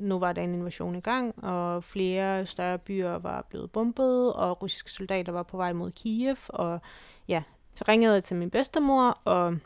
[0.00, 4.62] nu var der en invasion i gang, og flere større byer var blevet bombet, og
[4.62, 6.80] russiske soldater var på vej mod Kiev, og
[7.28, 7.42] ja,
[7.74, 9.56] så ringede jeg til min bedstemor, og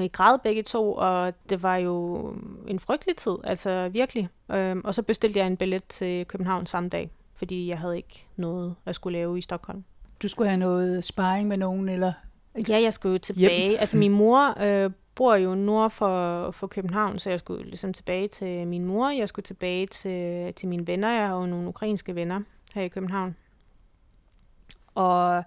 [0.00, 2.26] vi græd begge to, og det var jo
[2.66, 4.28] en frygtelig tid, altså virkelig.
[4.52, 8.26] Øhm, og så bestilte jeg en billet til København samme dag, fordi jeg havde ikke
[8.36, 9.84] noget at skulle lave i Stockholm.
[10.22, 12.12] Du skulle have noget sparring med nogen, eller?
[12.68, 13.72] Ja, jeg skulle jo tilbage.
[13.72, 13.80] Yep.
[13.80, 18.28] Altså min mor øh, bor jo nord for, for København, så jeg skulle ligesom tilbage
[18.28, 19.10] til min mor.
[19.10, 21.12] Jeg skulle tilbage til, til mine venner.
[21.12, 22.40] Jeg har jo nogle ukrainske venner
[22.74, 23.36] her i København.
[24.94, 25.44] Og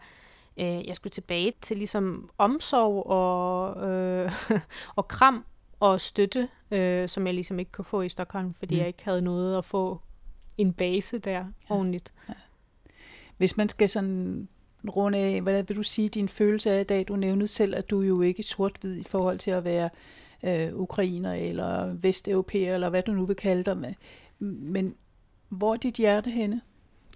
[0.57, 4.31] øh, jeg skulle tilbage til ligesom omsorg og, øh,
[4.95, 5.45] og kram
[5.79, 8.79] og støtte, øh, som jeg ligesom ikke kunne få i Stockholm, fordi mm.
[8.79, 10.01] jeg ikke havde noget at få
[10.57, 11.43] en base der ja.
[11.69, 12.13] ordentligt.
[12.29, 12.33] Ja.
[13.37, 14.47] Hvis man skal sådan
[14.95, 17.07] runde af, hvad vil du sige, din følelse af i dag?
[17.07, 19.89] Du nævnede selv, at du jo ikke er sort-hvid i forhold til at være
[20.43, 23.95] øh, ukrainer eller vesteuropæer, eller hvad du nu vil kalde dig.
[24.39, 24.95] Men
[25.49, 26.61] hvor er dit hjerte henne?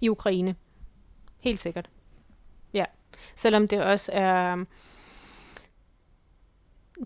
[0.02, 0.54] I Ukraine.
[1.38, 1.90] Helt sikkert.
[3.36, 4.64] Selvom det også er...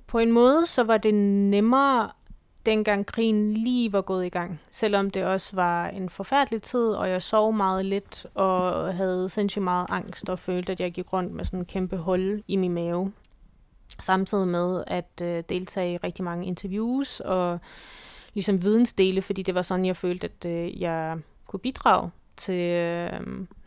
[0.06, 2.10] På en måde, så var det nemmere
[2.66, 4.60] dengang krigen lige var gået i gang.
[4.70, 9.62] Selvom det også var en forfærdelig tid, og jeg sov meget lidt, og havde sindssygt
[9.62, 12.72] meget angst, og følte, at jeg gik rundt med sådan en kæmpe hul i min
[12.72, 13.12] mave.
[14.00, 17.58] Samtidig med at øh, deltage i rigtig mange interviews, og
[18.34, 23.20] ligesom vidensdele, fordi det var sådan, jeg følte, at øh, jeg kunne bidrage til øh,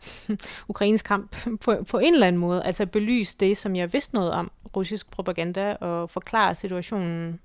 [0.68, 2.64] Ukraines kamp på, på en eller anden måde.
[2.64, 7.40] Altså belyse det, som jeg vidste noget om russisk propaganda, og forklare situationen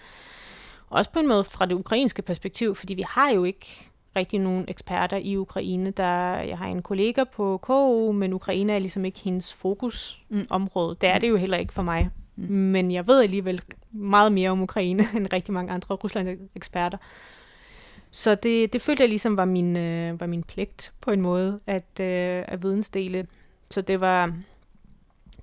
[0.89, 4.65] også på en måde fra det ukrainske perspektiv, fordi vi har jo ikke rigtig nogen
[4.67, 5.91] eksperter i Ukraine.
[5.91, 10.93] Der, jeg har en kollega på KU, men Ukraine er ligesom ikke hendes fokusområde.
[10.93, 10.97] Mm.
[11.01, 12.09] Det er det jo heller ikke for mig.
[12.35, 12.53] Mm.
[12.53, 13.61] Men jeg ved alligevel
[13.91, 16.97] meget mere om Ukraine end rigtig mange andre Rusland-eksperter.
[18.15, 21.59] Så det, det følte jeg ligesom var min, øh, var min pligt på en måde
[21.67, 23.27] at, øh, at vidensdele.
[23.69, 24.25] Så det var,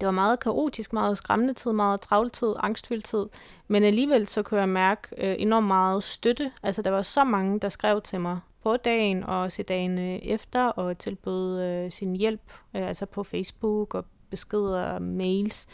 [0.00, 3.26] det var meget kaotisk, meget skræmmende tid, meget travlt tid, angstfyldt tid.
[3.68, 6.52] Men alligevel så kunne jeg mærke øh, enormt meget støtte.
[6.62, 10.18] Altså der var så mange, der skrev til mig på dagen og også dagen øh,
[10.22, 12.52] efter og tilbød øh, sin hjælp.
[12.76, 15.68] Øh, altså på Facebook og beskeder, mails.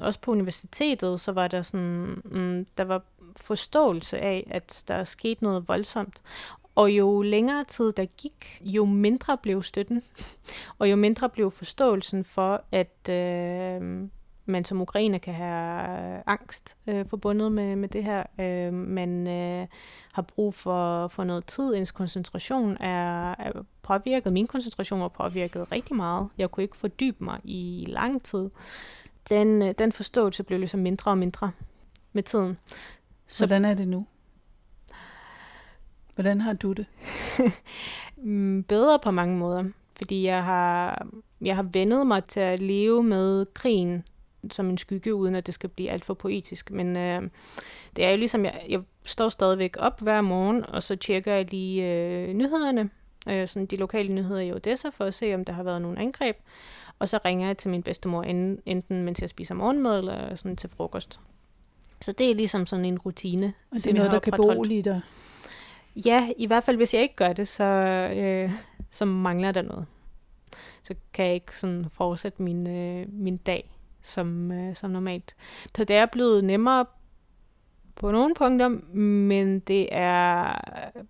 [0.00, 3.02] Også på universitetet, så var der sådan, mm, der var
[3.36, 6.22] forståelse af, at der er sket noget voldsomt.
[6.74, 10.02] Og jo længere tid der gik, jo mindre blev støtten,
[10.78, 14.08] og jo mindre blev forståelsen for, at øh,
[14.48, 18.22] man som ukrainer kan have øh, angst øh, forbundet med, med det her.
[18.40, 19.66] Øh, man øh,
[20.12, 21.74] har brug for, for noget tid.
[21.74, 23.52] Ens koncentration er, er
[23.82, 24.32] påvirket.
[24.32, 26.28] Min koncentration var påvirket rigtig meget.
[26.38, 28.50] Jeg kunne ikke fordybe mig i lang tid.
[29.28, 31.50] Den, øh, den forståelse blev ligesom mindre og mindre
[32.12, 32.58] med tiden.
[33.28, 34.06] Så Hvordan er det nu?
[36.14, 36.86] Hvordan har du det?
[38.22, 39.64] Mm, bedre på mange måder,
[39.96, 41.06] fordi jeg har,
[41.40, 44.04] jeg har vendet mig til at leve med krigen
[44.50, 46.70] som en skygge, uden at det skal blive alt for poetisk.
[46.70, 47.22] Men øh,
[47.96, 51.50] det er jo ligesom, jeg, jeg står stadigvæk op hver morgen, og så tjekker jeg
[51.50, 52.90] lige øh, nyhederne,
[53.28, 55.98] øh, sådan de lokale nyheder i Odessa, for at se, om der har været nogle
[55.98, 56.36] angreb.
[56.98, 58.22] Og så ringer jeg til min bedstemor,
[58.66, 61.20] enten mens jeg spiser morgenmad, eller sådan til frokost.
[62.00, 63.52] Så det er ligesom sådan en rutine.
[63.70, 65.00] Og det er noget, der kan berolige dig?
[66.06, 67.64] Ja, i hvert fald hvis jeg ikke gør det, så,
[68.16, 68.52] øh,
[68.90, 69.86] så mangler der noget.
[70.82, 73.70] Så kan jeg ikke sådan fortsætte min, øh, min dag
[74.02, 75.36] som, øh, som normalt.
[75.76, 76.86] Så det er blevet nemmere
[77.96, 78.68] på nogle punkter,
[78.98, 80.60] men det er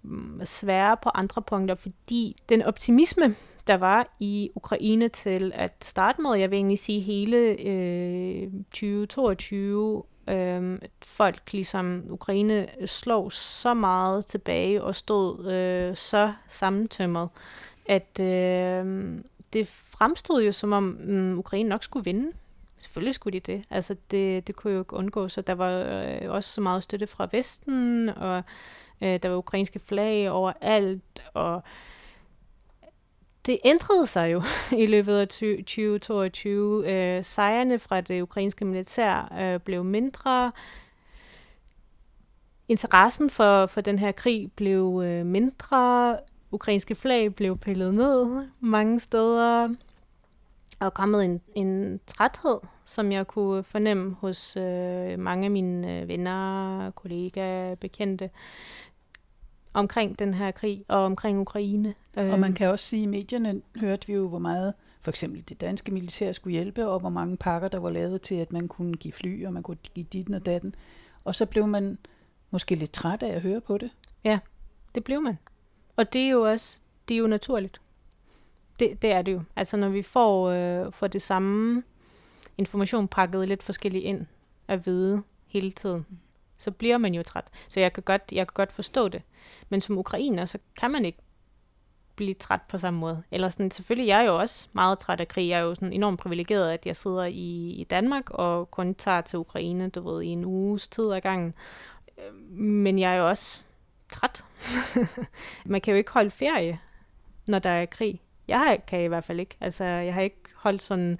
[0.02, 3.34] mm, sværere på andre punkter, fordi den optimisme,
[3.66, 10.02] der var i Ukraine til at starte med, jeg vil egentlig sige hele øh, 2022,
[10.28, 17.28] øh, folk ligesom Ukraine slog så meget tilbage og stod øh, så sammentømret,
[17.86, 19.18] at øh,
[19.52, 22.32] det fremstod jo som om øh, Ukraine nok skulle vinde.
[22.78, 23.64] Selvfølgelig skulle de det.
[23.70, 27.06] Altså, det, det kunne jo ikke undgås, så der var øh, også så meget støtte
[27.06, 28.42] fra Vesten, og
[29.02, 31.62] øh, der var ukrainske flag overalt, og
[33.48, 34.42] det ændrede sig jo
[34.84, 36.92] i løbet af 2022.
[36.92, 40.52] Øh, sejrene fra det ukrainske militær øh, blev mindre.
[42.68, 46.18] Interessen for, for den her krig blev øh, mindre.
[46.50, 49.68] Ukrainske flag blev pillet ned mange steder
[50.80, 56.08] og kommet en, en træthed, som jeg kunne fornemme hos øh, mange af mine øh,
[56.08, 58.30] venner, kollegaer, bekendte
[59.74, 61.94] omkring den her krig og omkring Ukraine.
[62.16, 65.44] Og man kan også sige, at i medierne hørte vi jo, hvor meget for eksempel
[65.48, 68.68] det danske militær skulle hjælpe, og hvor mange pakker, der var lavet til, at man
[68.68, 70.74] kunne give fly, og man kunne give dit og datten.
[71.24, 71.98] Og så blev man
[72.50, 73.90] måske lidt træt af at høre på det.
[74.24, 74.38] Ja,
[74.94, 75.38] det blev man.
[75.96, 77.80] Og det er jo også, det er jo naturligt.
[78.78, 79.42] Det, det er det jo.
[79.56, 81.82] Altså når vi får, øh, får det samme
[82.58, 84.26] information pakket lidt forskelligt ind
[84.68, 86.06] at vide hele tiden,
[86.58, 87.44] så bliver man jo træt.
[87.68, 89.22] Så jeg kan godt, jeg kan godt forstå det.
[89.68, 91.18] Men som ukrainer, så kan man ikke
[92.16, 93.22] blive træt på samme måde.
[93.30, 95.48] Eller sådan, selvfølgelig, jeg er jo også meget træt af krig.
[95.48, 99.20] Jeg er jo sådan enormt privilegeret, at jeg sidder i, i Danmark og kun tager
[99.20, 101.54] til Ukraine, du ved, i en uges tid ad gangen.
[102.18, 103.66] Øh, men jeg er jo også
[104.08, 104.44] træt.
[105.64, 106.80] man kan jo ikke holde ferie,
[107.48, 108.20] når der er krig.
[108.48, 109.56] Jeg kan i hvert fald ikke.
[109.60, 111.18] Altså, jeg har ikke holdt sådan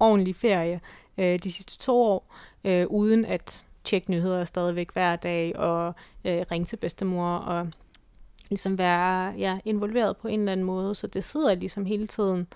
[0.00, 0.80] ordentlig ferie
[1.18, 6.44] øh, de sidste to år, øh, uden at tjekke nyheder stadigvæk hver dag, og øh,
[6.50, 7.68] ringe til bedstemor, og
[8.48, 10.94] ligesom være ja, involveret på en eller anden måde.
[10.94, 12.46] Så det sidder ligesom hele tiden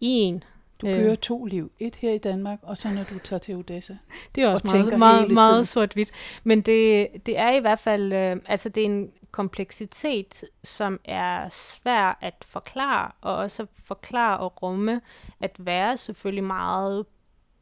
[0.00, 0.44] i en.
[0.82, 1.16] Du kører øh.
[1.16, 1.72] to liv.
[1.80, 3.96] Et her i Danmark, og så når du tager til Odessa.
[4.34, 6.10] Det er også meget, meget, meget sort-hvidt.
[6.44, 11.48] Men det, det er i hvert fald, øh, altså det er en kompleksitet, som er
[11.48, 15.00] svær at forklare, og også forklare og rumme,
[15.40, 17.06] at være selvfølgelig meget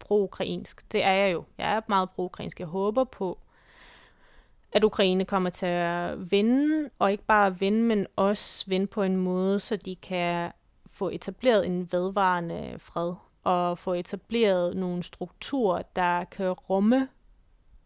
[0.01, 0.93] pro-ukrainsk.
[0.93, 1.45] Det er jeg jo.
[1.59, 2.61] Jeg er meget pro-ukrainsk.
[2.61, 3.39] Jeg håber på,
[4.73, 9.17] at Ukraine kommer til at vinde, og ikke bare vinde, men også vinde på en
[9.17, 10.53] måde, så de kan
[10.87, 17.09] få etableret en vedvarende fred, og få etableret nogle strukturer, der kan rumme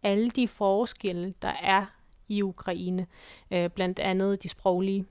[0.03, 1.85] alle de forskelle, der er
[2.27, 3.07] i Ukraine,
[3.51, 5.05] øh, blandt andet de sproglige.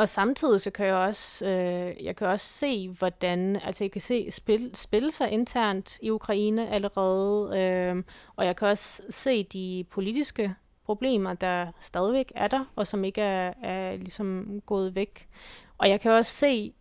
[0.00, 4.00] Og samtidig så kan jeg også, øh, jeg kan også se, hvordan, altså jeg kan
[4.00, 8.02] se spil, spille sig internt i Ukraine allerede, øh,
[8.36, 13.20] og jeg kan også se de politiske problemer, der stadigvæk er der, og som ikke
[13.20, 15.28] er, er ligesom gået væk.
[15.78, 16.72] Og jeg kan også se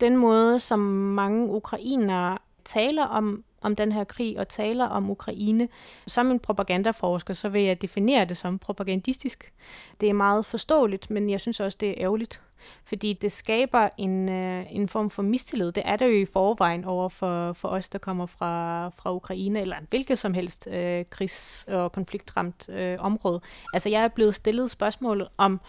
[0.00, 5.68] den måde, som mange ukrainere taler om om den her krig og taler om Ukraine.
[6.06, 9.52] Som en propagandaforsker, så vil jeg definere det som propagandistisk.
[10.00, 12.42] Det er meget forståeligt, men jeg synes også, det er ærgerligt.
[12.84, 15.72] Fordi det skaber en, øh, en form for mistillid.
[15.72, 19.60] Det er der jo i forvejen over for, for os, der kommer fra, fra Ukraine,
[19.60, 23.40] eller hvilket som helst øh, krigs- og konfliktramt øh, område.
[23.72, 25.60] Altså jeg er blevet stillet spørgsmål om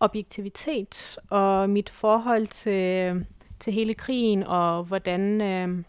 [0.00, 3.26] objektivitet og mit forhold til,
[3.60, 5.40] til hele krigen, og hvordan...
[5.40, 5.84] Øh,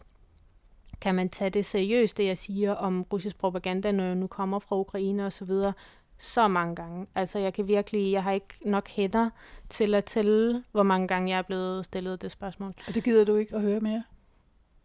[1.02, 4.60] kan man tage det seriøst, det jeg siger om russisk propaganda, når jeg nu kommer
[4.60, 5.74] fra Ukraine og så videre,
[6.18, 7.08] så mange gange.
[7.16, 9.30] Altså jeg kan virkelig, jeg har ikke nok hænder
[9.70, 12.74] til at tælle, hvor mange gange jeg er blevet stillet det spørgsmål.
[12.88, 14.04] Og det gider du ikke at høre mere?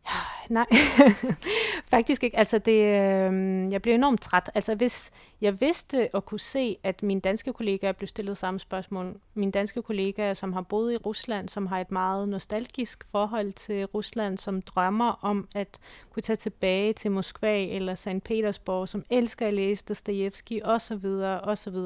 [0.48, 0.66] Nej,
[1.94, 2.38] faktisk ikke.
[2.38, 4.50] Altså det, øh, jeg blev enormt træt.
[4.54, 9.16] Altså hvis jeg vidste og kunne se, at mine danske kollegaer blev stillet samme spørgsmål,
[9.34, 13.86] mine danske kollegaer, som har boet i Rusland, som har et meget nostalgisk forhold til
[13.86, 15.78] Rusland, som drømmer om at
[16.10, 18.22] kunne tage tilbage til Moskva eller St.
[18.24, 21.06] Petersborg, som elsker at læse Dostoyevsky osv.
[21.42, 21.76] osv.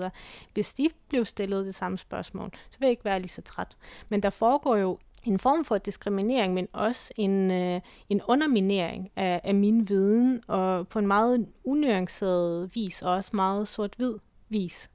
[0.55, 3.77] Hvis de blev stillet det samme spørgsmål, så vil jeg ikke være lige så træt.
[4.09, 9.41] Men der foregår jo en form for diskriminering, men også en, øh, en underminering af,
[9.45, 14.15] af min viden, og på en meget unuanceret vis, og også meget sort-hvid
[14.49, 14.91] vis.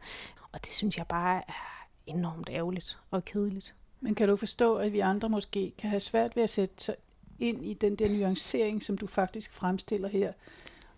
[0.52, 3.76] Og det synes jeg bare er enormt ærgerligt og kedeligt.
[4.02, 6.96] Men kan du forstå, at vi andre måske kan have svært ved at sætte sig
[7.40, 10.34] ind i den der nuancering, som du faktisk fremstiller her,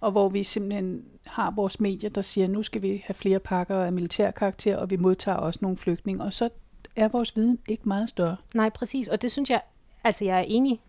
[0.02, 3.76] og hvor vi simpelthen har vores medier, der siger, nu skal vi have flere pakker
[3.76, 6.50] af militærkarakter, og vi modtager også nogle flygtninge, og så
[6.96, 8.38] er vores viden ikke meget større.
[8.56, 9.08] Nej, præcis.
[9.08, 9.62] Og det synes jeg,
[10.04, 10.82] altså jeg er enig,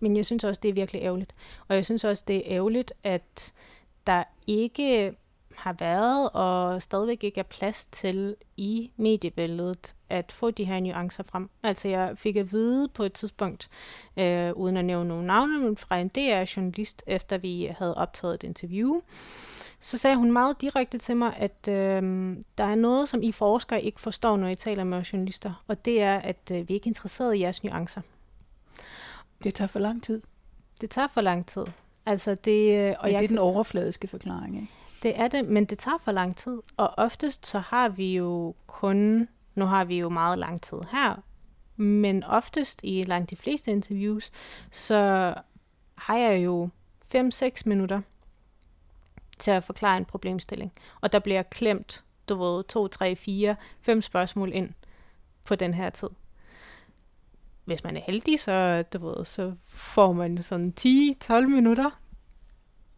[0.00, 1.34] men jeg synes også, det er virkelig ærgerligt.
[1.68, 3.52] Og jeg synes også, det er ærgerligt, at
[4.06, 5.14] der ikke
[5.54, 11.22] har været og stadigvæk ikke er plads til i mediebilledet at få de her nuancer
[11.22, 11.50] frem.
[11.62, 13.70] Altså jeg fik at vide på et tidspunkt,
[14.16, 18.42] øh, uden at nævne nogle navne, men fra en DR-journalist, efter vi havde optaget et
[18.42, 19.00] interview,
[19.80, 23.82] så sagde hun meget direkte til mig, at øh, der er noget, som I forskere
[23.82, 26.86] ikke forstår, når I taler med journalister, og det er, at øh, vi er ikke
[26.86, 28.00] interesseret i jeres nuancer.
[29.44, 30.22] Det tager for lang tid.
[30.80, 31.64] Det tager for lang tid.
[32.06, 34.68] Altså det, øh, og ja, jeg, det er den overfladiske forklaring, ikke?
[35.02, 36.58] Det er det, men det tager for lang tid.
[36.76, 41.22] Og oftest så har vi jo kun, nu har vi jo meget lang tid her,
[41.76, 44.30] men oftest i langt de fleste interviews,
[44.70, 45.34] så
[45.94, 46.68] har jeg jo
[47.14, 48.00] 5-6 minutter
[49.40, 50.72] til at forklare en problemstilling.
[51.00, 54.70] Og der bliver klemt, du ved, 2, 3, 4, 5 spørgsmål ind
[55.44, 56.08] på den her tid.
[57.64, 61.90] Hvis man er heldig, så, du ved, så får man sådan 10-12 minutter.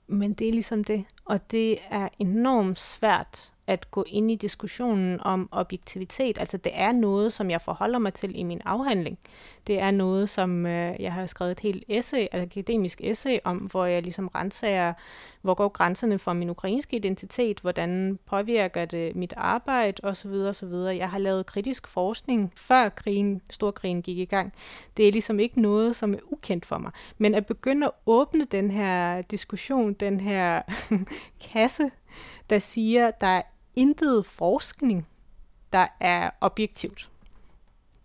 [0.06, 1.04] Men det er ligesom det.
[1.24, 6.38] Og det er enormt svært at gå ind i diskussionen om objektivitet.
[6.38, 9.18] Altså det er noget, som jeg forholder mig til i min afhandling.
[9.66, 13.56] Det er noget, som øh, jeg har skrevet et helt essay, et akademisk essay om,
[13.56, 14.92] hvor jeg ligesom renser,
[15.42, 20.30] hvor går grænserne for min ukrainske identitet, hvordan påvirker det mit arbejde osv.
[20.30, 20.72] osv.
[20.72, 24.52] Jeg har lavet kritisk forskning, før krigen, storkrigen gik i gang.
[24.96, 26.92] Det er ligesom ikke noget, som er ukendt for mig.
[27.18, 30.62] Men at begynde at åbne den her diskussion, den her
[31.52, 31.90] kasse,
[32.50, 33.42] der siger, der er
[33.76, 35.06] intet forskning,
[35.72, 37.10] der er objektivt.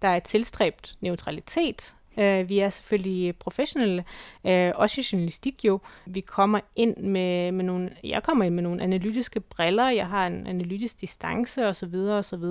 [0.02, 1.96] Der er tilstræbt neutralitet.
[2.18, 4.06] Uh, vi er selvfølgelig professionelle,
[4.44, 5.80] uh, også i journalistik jo.
[6.06, 10.28] Vi kommer ind med, med nogle, jeg kommer ind med nogle analytiske briller, jeg har
[10.28, 11.96] en analytisk distance osv.
[11.96, 12.46] osv.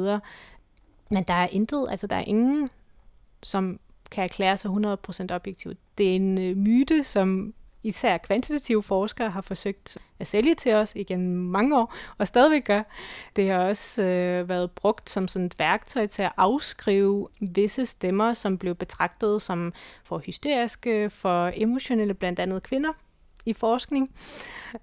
[1.11, 2.71] Men der er intet, altså der er ingen,
[3.43, 4.71] som kan erklære sig
[5.31, 5.79] 100% objektivt.
[5.99, 10.93] Det er en øh, myte, som især kvantitative forskere har forsøgt at sælge til os
[10.97, 12.83] igen mange år, og stadigvæk gør.
[13.37, 18.35] Det har også øh, været brugt som sådan et værktøj til at afskrive visse stemmer,
[18.35, 19.73] som blev betragtet som
[20.05, 22.93] for hysteriske, for emotionelle, blandt andet kvinder
[23.47, 24.11] i forskning.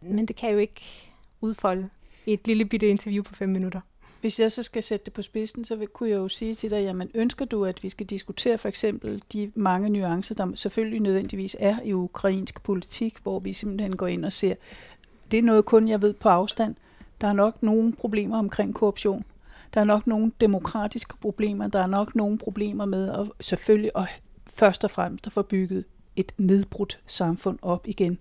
[0.01, 1.89] Men det kan jo ikke udfolde
[2.25, 3.81] et lille bitte interview på fem minutter.
[4.23, 6.83] Hvis jeg så skal sætte det på spidsen, så kunne jeg jo sige til dig,
[6.83, 11.55] jamen ønsker du, at vi skal diskutere for eksempel de mange nuancer, der selvfølgelig nødvendigvis
[11.59, 14.55] er i ukrainsk politik, hvor vi simpelthen går ind og ser,
[15.31, 16.75] det er noget kun jeg ved på afstand.
[17.21, 19.25] Der er nok nogle problemer omkring korruption.
[19.73, 21.67] Der er nok nogle demokratiske problemer.
[21.67, 24.07] Der er nok nogle problemer med at selvfølgelig og
[24.47, 28.17] først og fremmest at få bygget et nedbrudt samfund op igen.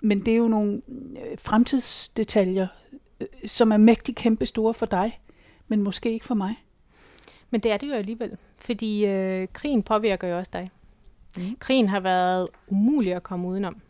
[0.00, 2.66] Men det er jo nogle øh, fremtidsdetaljer,
[3.46, 5.20] som er mægtig kæmpe store for dig,
[5.68, 6.64] men måske ikke for mig.
[7.50, 10.70] Men det er det jo alligevel, fordi øh, krigen påvirker jo også dig.
[11.36, 11.56] Mm.
[11.58, 13.80] Krigen har været umulig at komme udenom.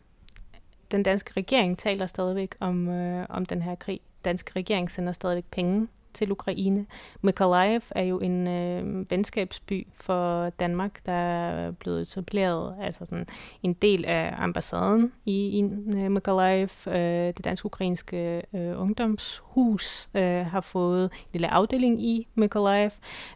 [0.91, 3.99] Den danske regering taler stadigvæk om, øh, om den her krig.
[3.99, 6.85] Den danske regering sender stadigvæk penge til Ukraine.
[7.21, 13.25] Mykolaiv er jo en øh, venskabsby for Danmark, der er blevet etableret, altså sådan
[13.63, 15.63] en del af ambassaden i, i
[15.97, 16.69] øh, Mykolaiv.
[16.87, 22.89] Øh, det dansk-ukrainske øh, ungdomshus øh, har fået en lille afdeling i Mykolaiv.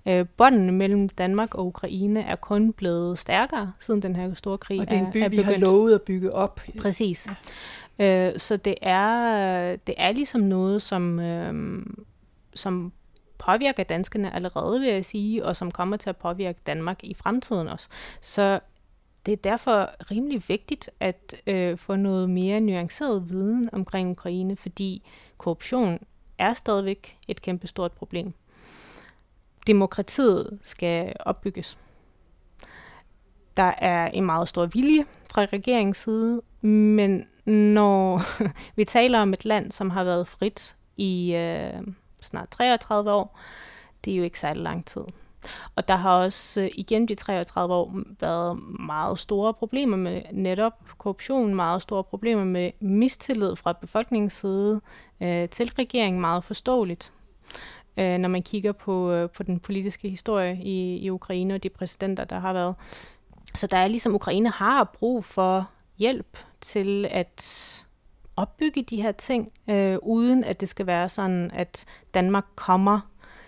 [0.05, 4.79] Øh, bånden mellem Danmark og Ukraine er kun blevet stærkere, siden den her store krig
[4.79, 6.61] Og det er en by, er, er vi har lovet at bygge op.
[6.79, 7.27] Præcis.
[7.27, 7.33] Ja.
[7.99, 11.83] Øh, så det er, det er ligesom noget, som, øh,
[12.55, 12.93] som
[13.37, 17.67] påvirker danskerne allerede, vil jeg sige, og som kommer til at påvirke Danmark i fremtiden
[17.67, 17.87] også.
[18.21, 18.59] Så
[19.25, 25.03] det er derfor rimelig vigtigt at øh, få noget mere nuanceret viden omkring Ukraine, fordi
[25.37, 25.99] korruption
[26.37, 28.33] er stadigvæk et kæmpestort problem.
[29.67, 31.77] Demokratiet skal opbygges.
[33.57, 38.21] Der er en meget stor vilje fra regeringens side, men når
[38.77, 41.83] vi taler om et land, som har været frit i øh,
[42.23, 43.39] snart 33 år,
[44.05, 45.01] det er jo ikke særlig lang tid.
[45.75, 50.73] Og der har også øh, igennem de 33 år været meget store problemer med netop
[50.97, 54.81] korruption, meget store problemer med mistillid fra befolkningens side
[55.21, 57.13] øh, til regeringen, meget forståeligt
[57.97, 61.69] øh, når man kigger på, øh, på den politiske historie i, i Ukraine og de
[61.69, 62.75] præsidenter, der har været.
[63.55, 65.69] Så der er ligesom, Ukraine har brug for
[65.99, 67.82] hjælp til at
[68.35, 72.99] opbygge de her ting, øh, uden at det skal være sådan, at Danmark kommer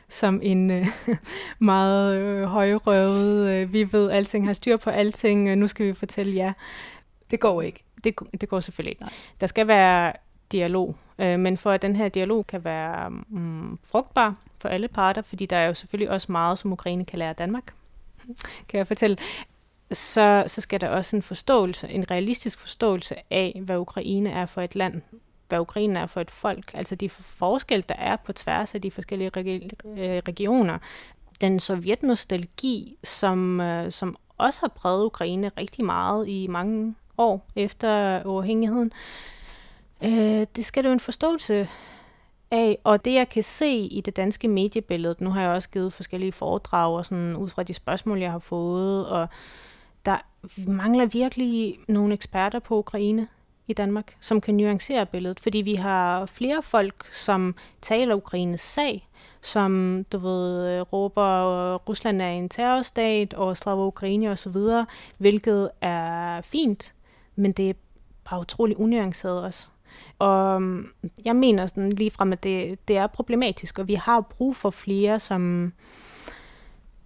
[0.10, 0.88] som en øh,
[1.60, 5.94] meget øh, højrøvet, øh, vi ved alting, har styr på alting, øh, nu skal vi
[5.94, 6.54] fortælle jer.
[7.32, 7.84] Det går ikke.
[8.04, 9.02] Det, det går selvfølgelig ikke.
[9.02, 9.14] Nej.
[9.42, 10.14] Der skal være
[10.52, 15.22] dialog, øh, men for at den her dialog kan være mm, frugtbar for alle parter,
[15.22, 17.74] fordi der er jo selvfølgelig også meget, som Ukraine kan lære Danmark,
[18.70, 19.18] kan jeg fortælle,
[19.92, 24.62] så, så skal der også en forståelse, en realistisk forståelse af, hvad Ukraine er for
[24.62, 25.02] et land,
[25.48, 28.92] hvad Ukraine er for et folk, altså de forskel, der er på tværs af de
[28.92, 30.78] forskellige øh, regioner.
[31.42, 38.22] Den sovjetnostalgi, som, øh, som også har præget Ukraine rigtig meget i mange år efter
[38.26, 38.92] uafhængigheden,
[40.04, 41.70] øh, det skal du en forståelse
[42.52, 45.94] af, og det jeg kan se i det danske mediebillede, nu har jeg også givet
[45.94, 49.28] forskellige foredrag og sådan, ud fra de spørgsmål, jeg har fået, og
[50.06, 50.18] der
[50.68, 53.28] mangler virkelig nogle eksperter på Ukraine
[53.68, 59.10] i Danmark, som kan nuancere billedet, fordi vi har flere folk, som taler Ukraines sag,
[59.42, 64.56] som, du ved, råber, at Rusland er en terrorstat, og slaver Ukraine osv.,
[65.18, 66.94] hvilket er fint,
[67.36, 67.74] men det er
[68.30, 69.68] bare utrolig unuanceret også.
[70.20, 70.92] Og um,
[71.26, 74.70] jeg mener sådan lige frem, at det, det er problematisk, og vi har brug for
[74.70, 75.74] flere, som,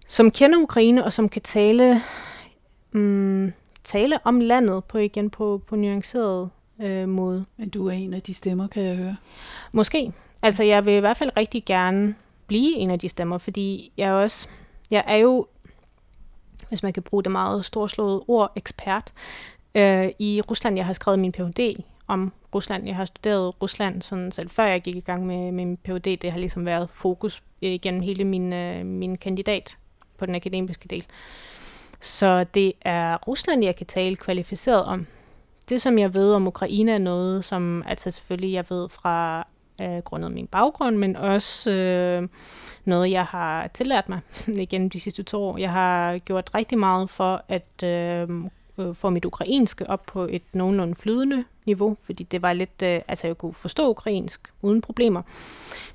[0.06, 2.00] som kender Ukraine, og som kan tale
[2.92, 3.52] mm,
[3.84, 7.44] tale om landet på igen på, på nuanceret øh, måde.
[7.56, 9.16] Men du er en af de stemmer, kan jeg høre.
[9.72, 10.12] Måske.
[10.42, 12.14] Altså, jeg vil i hvert fald rigtig gerne
[12.46, 14.48] blive en af de stemmer, fordi jeg også,
[14.90, 15.46] jeg er jo,
[16.68, 19.12] hvis man kan bruge det meget storslåede ord, ekspert
[19.74, 20.76] øh, i Rusland.
[20.76, 21.82] Jeg har skrevet min Ph.D.
[22.06, 22.86] om Rusland.
[22.86, 26.18] Jeg har studeret Rusland sådan selv før jeg gik i gang med, med min Ph.D.
[26.22, 29.76] Det har ligesom været fokus øh, gennem hele min, øh, min kandidat
[30.18, 31.04] på den akademiske del.
[32.00, 35.06] Så det er Rusland, jeg kan tale kvalificeret om.
[35.68, 39.46] Det, som jeg ved om Ukraine, er noget, som altså selvfølgelig jeg ved fra
[39.82, 42.28] øh, grundet min baggrund, men også øh,
[42.84, 45.58] noget, jeg har tillært mig igen de sidste to år.
[45.58, 48.28] Jeg har gjort rigtig meget for at øh,
[48.78, 53.00] øh, få mit ukrainske op på et nogenlunde flydende niveau, fordi det var lidt, øh,
[53.08, 55.22] altså jeg kunne forstå ukrainsk uden problemer,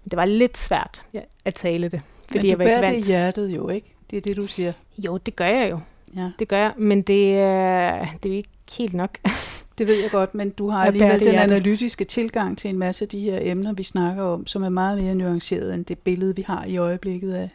[0.03, 1.05] men det var lidt svært
[1.45, 2.01] at tale det.
[2.27, 3.03] Fordi men du jeg var ikke vant.
[3.03, 3.95] det i hjertet jo, ikke?
[4.11, 4.73] Det er det, du siger.
[4.97, 5.79] Jo, det gør jeg jo.
[6.15, 6.31] Ja.
[6.39, 9.17] Det gør jeg, men det, er, det er ikke helt nok.
[9.77, 13.09] det ved jeg godt, men du har alligevel den analytiske tilgang til en masse af
[13.09, 16.41] de her emner, vi snakker om, som er meget mere nuanceret end det billede, vi
[16.41, 17.49] har i øjeblikket af,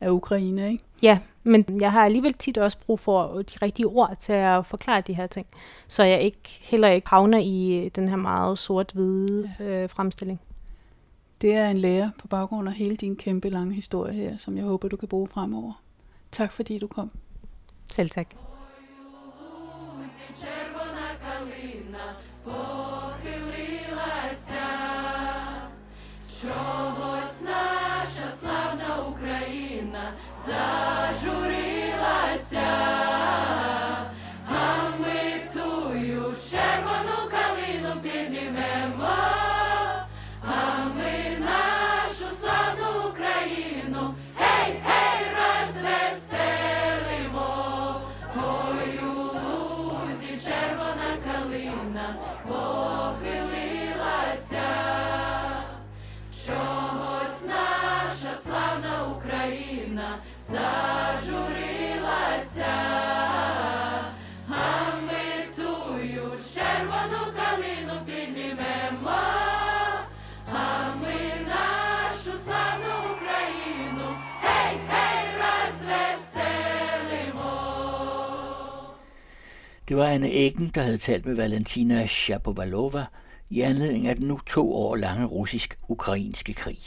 [0.00, 0.84] af Ukraine, ikke?
[1.02, 5.00] Ja, men jeg har alligevel tit også brug for de rigtige ord til at forklare
[5.00, 5.46] de her ting,
[5.88, 9.82] så jeg ikke heller ikke havner i den her meget sort-hvide ja.
[9.82, 10.40] øh, fremstilling.
[11.40, 14.64] Det er en lærer på baggrund af hele din kæmpe lange historie her, som jeg
[14.64, 15.82] håber, du kan bruge fremover.
[16.32, 17.10] Tak fordi du kom.
[17.90, 18.26] Selv так.
[20.40, 22.06] Червона калина
[22.44, 23.80] похилилася.
[79.90, 83.04] Det var Anne Eggen, der havde talt med Valentina Shapovalova
[83.48, 86.78] i anledning af den nu to år lange russisk-ukrainske krig.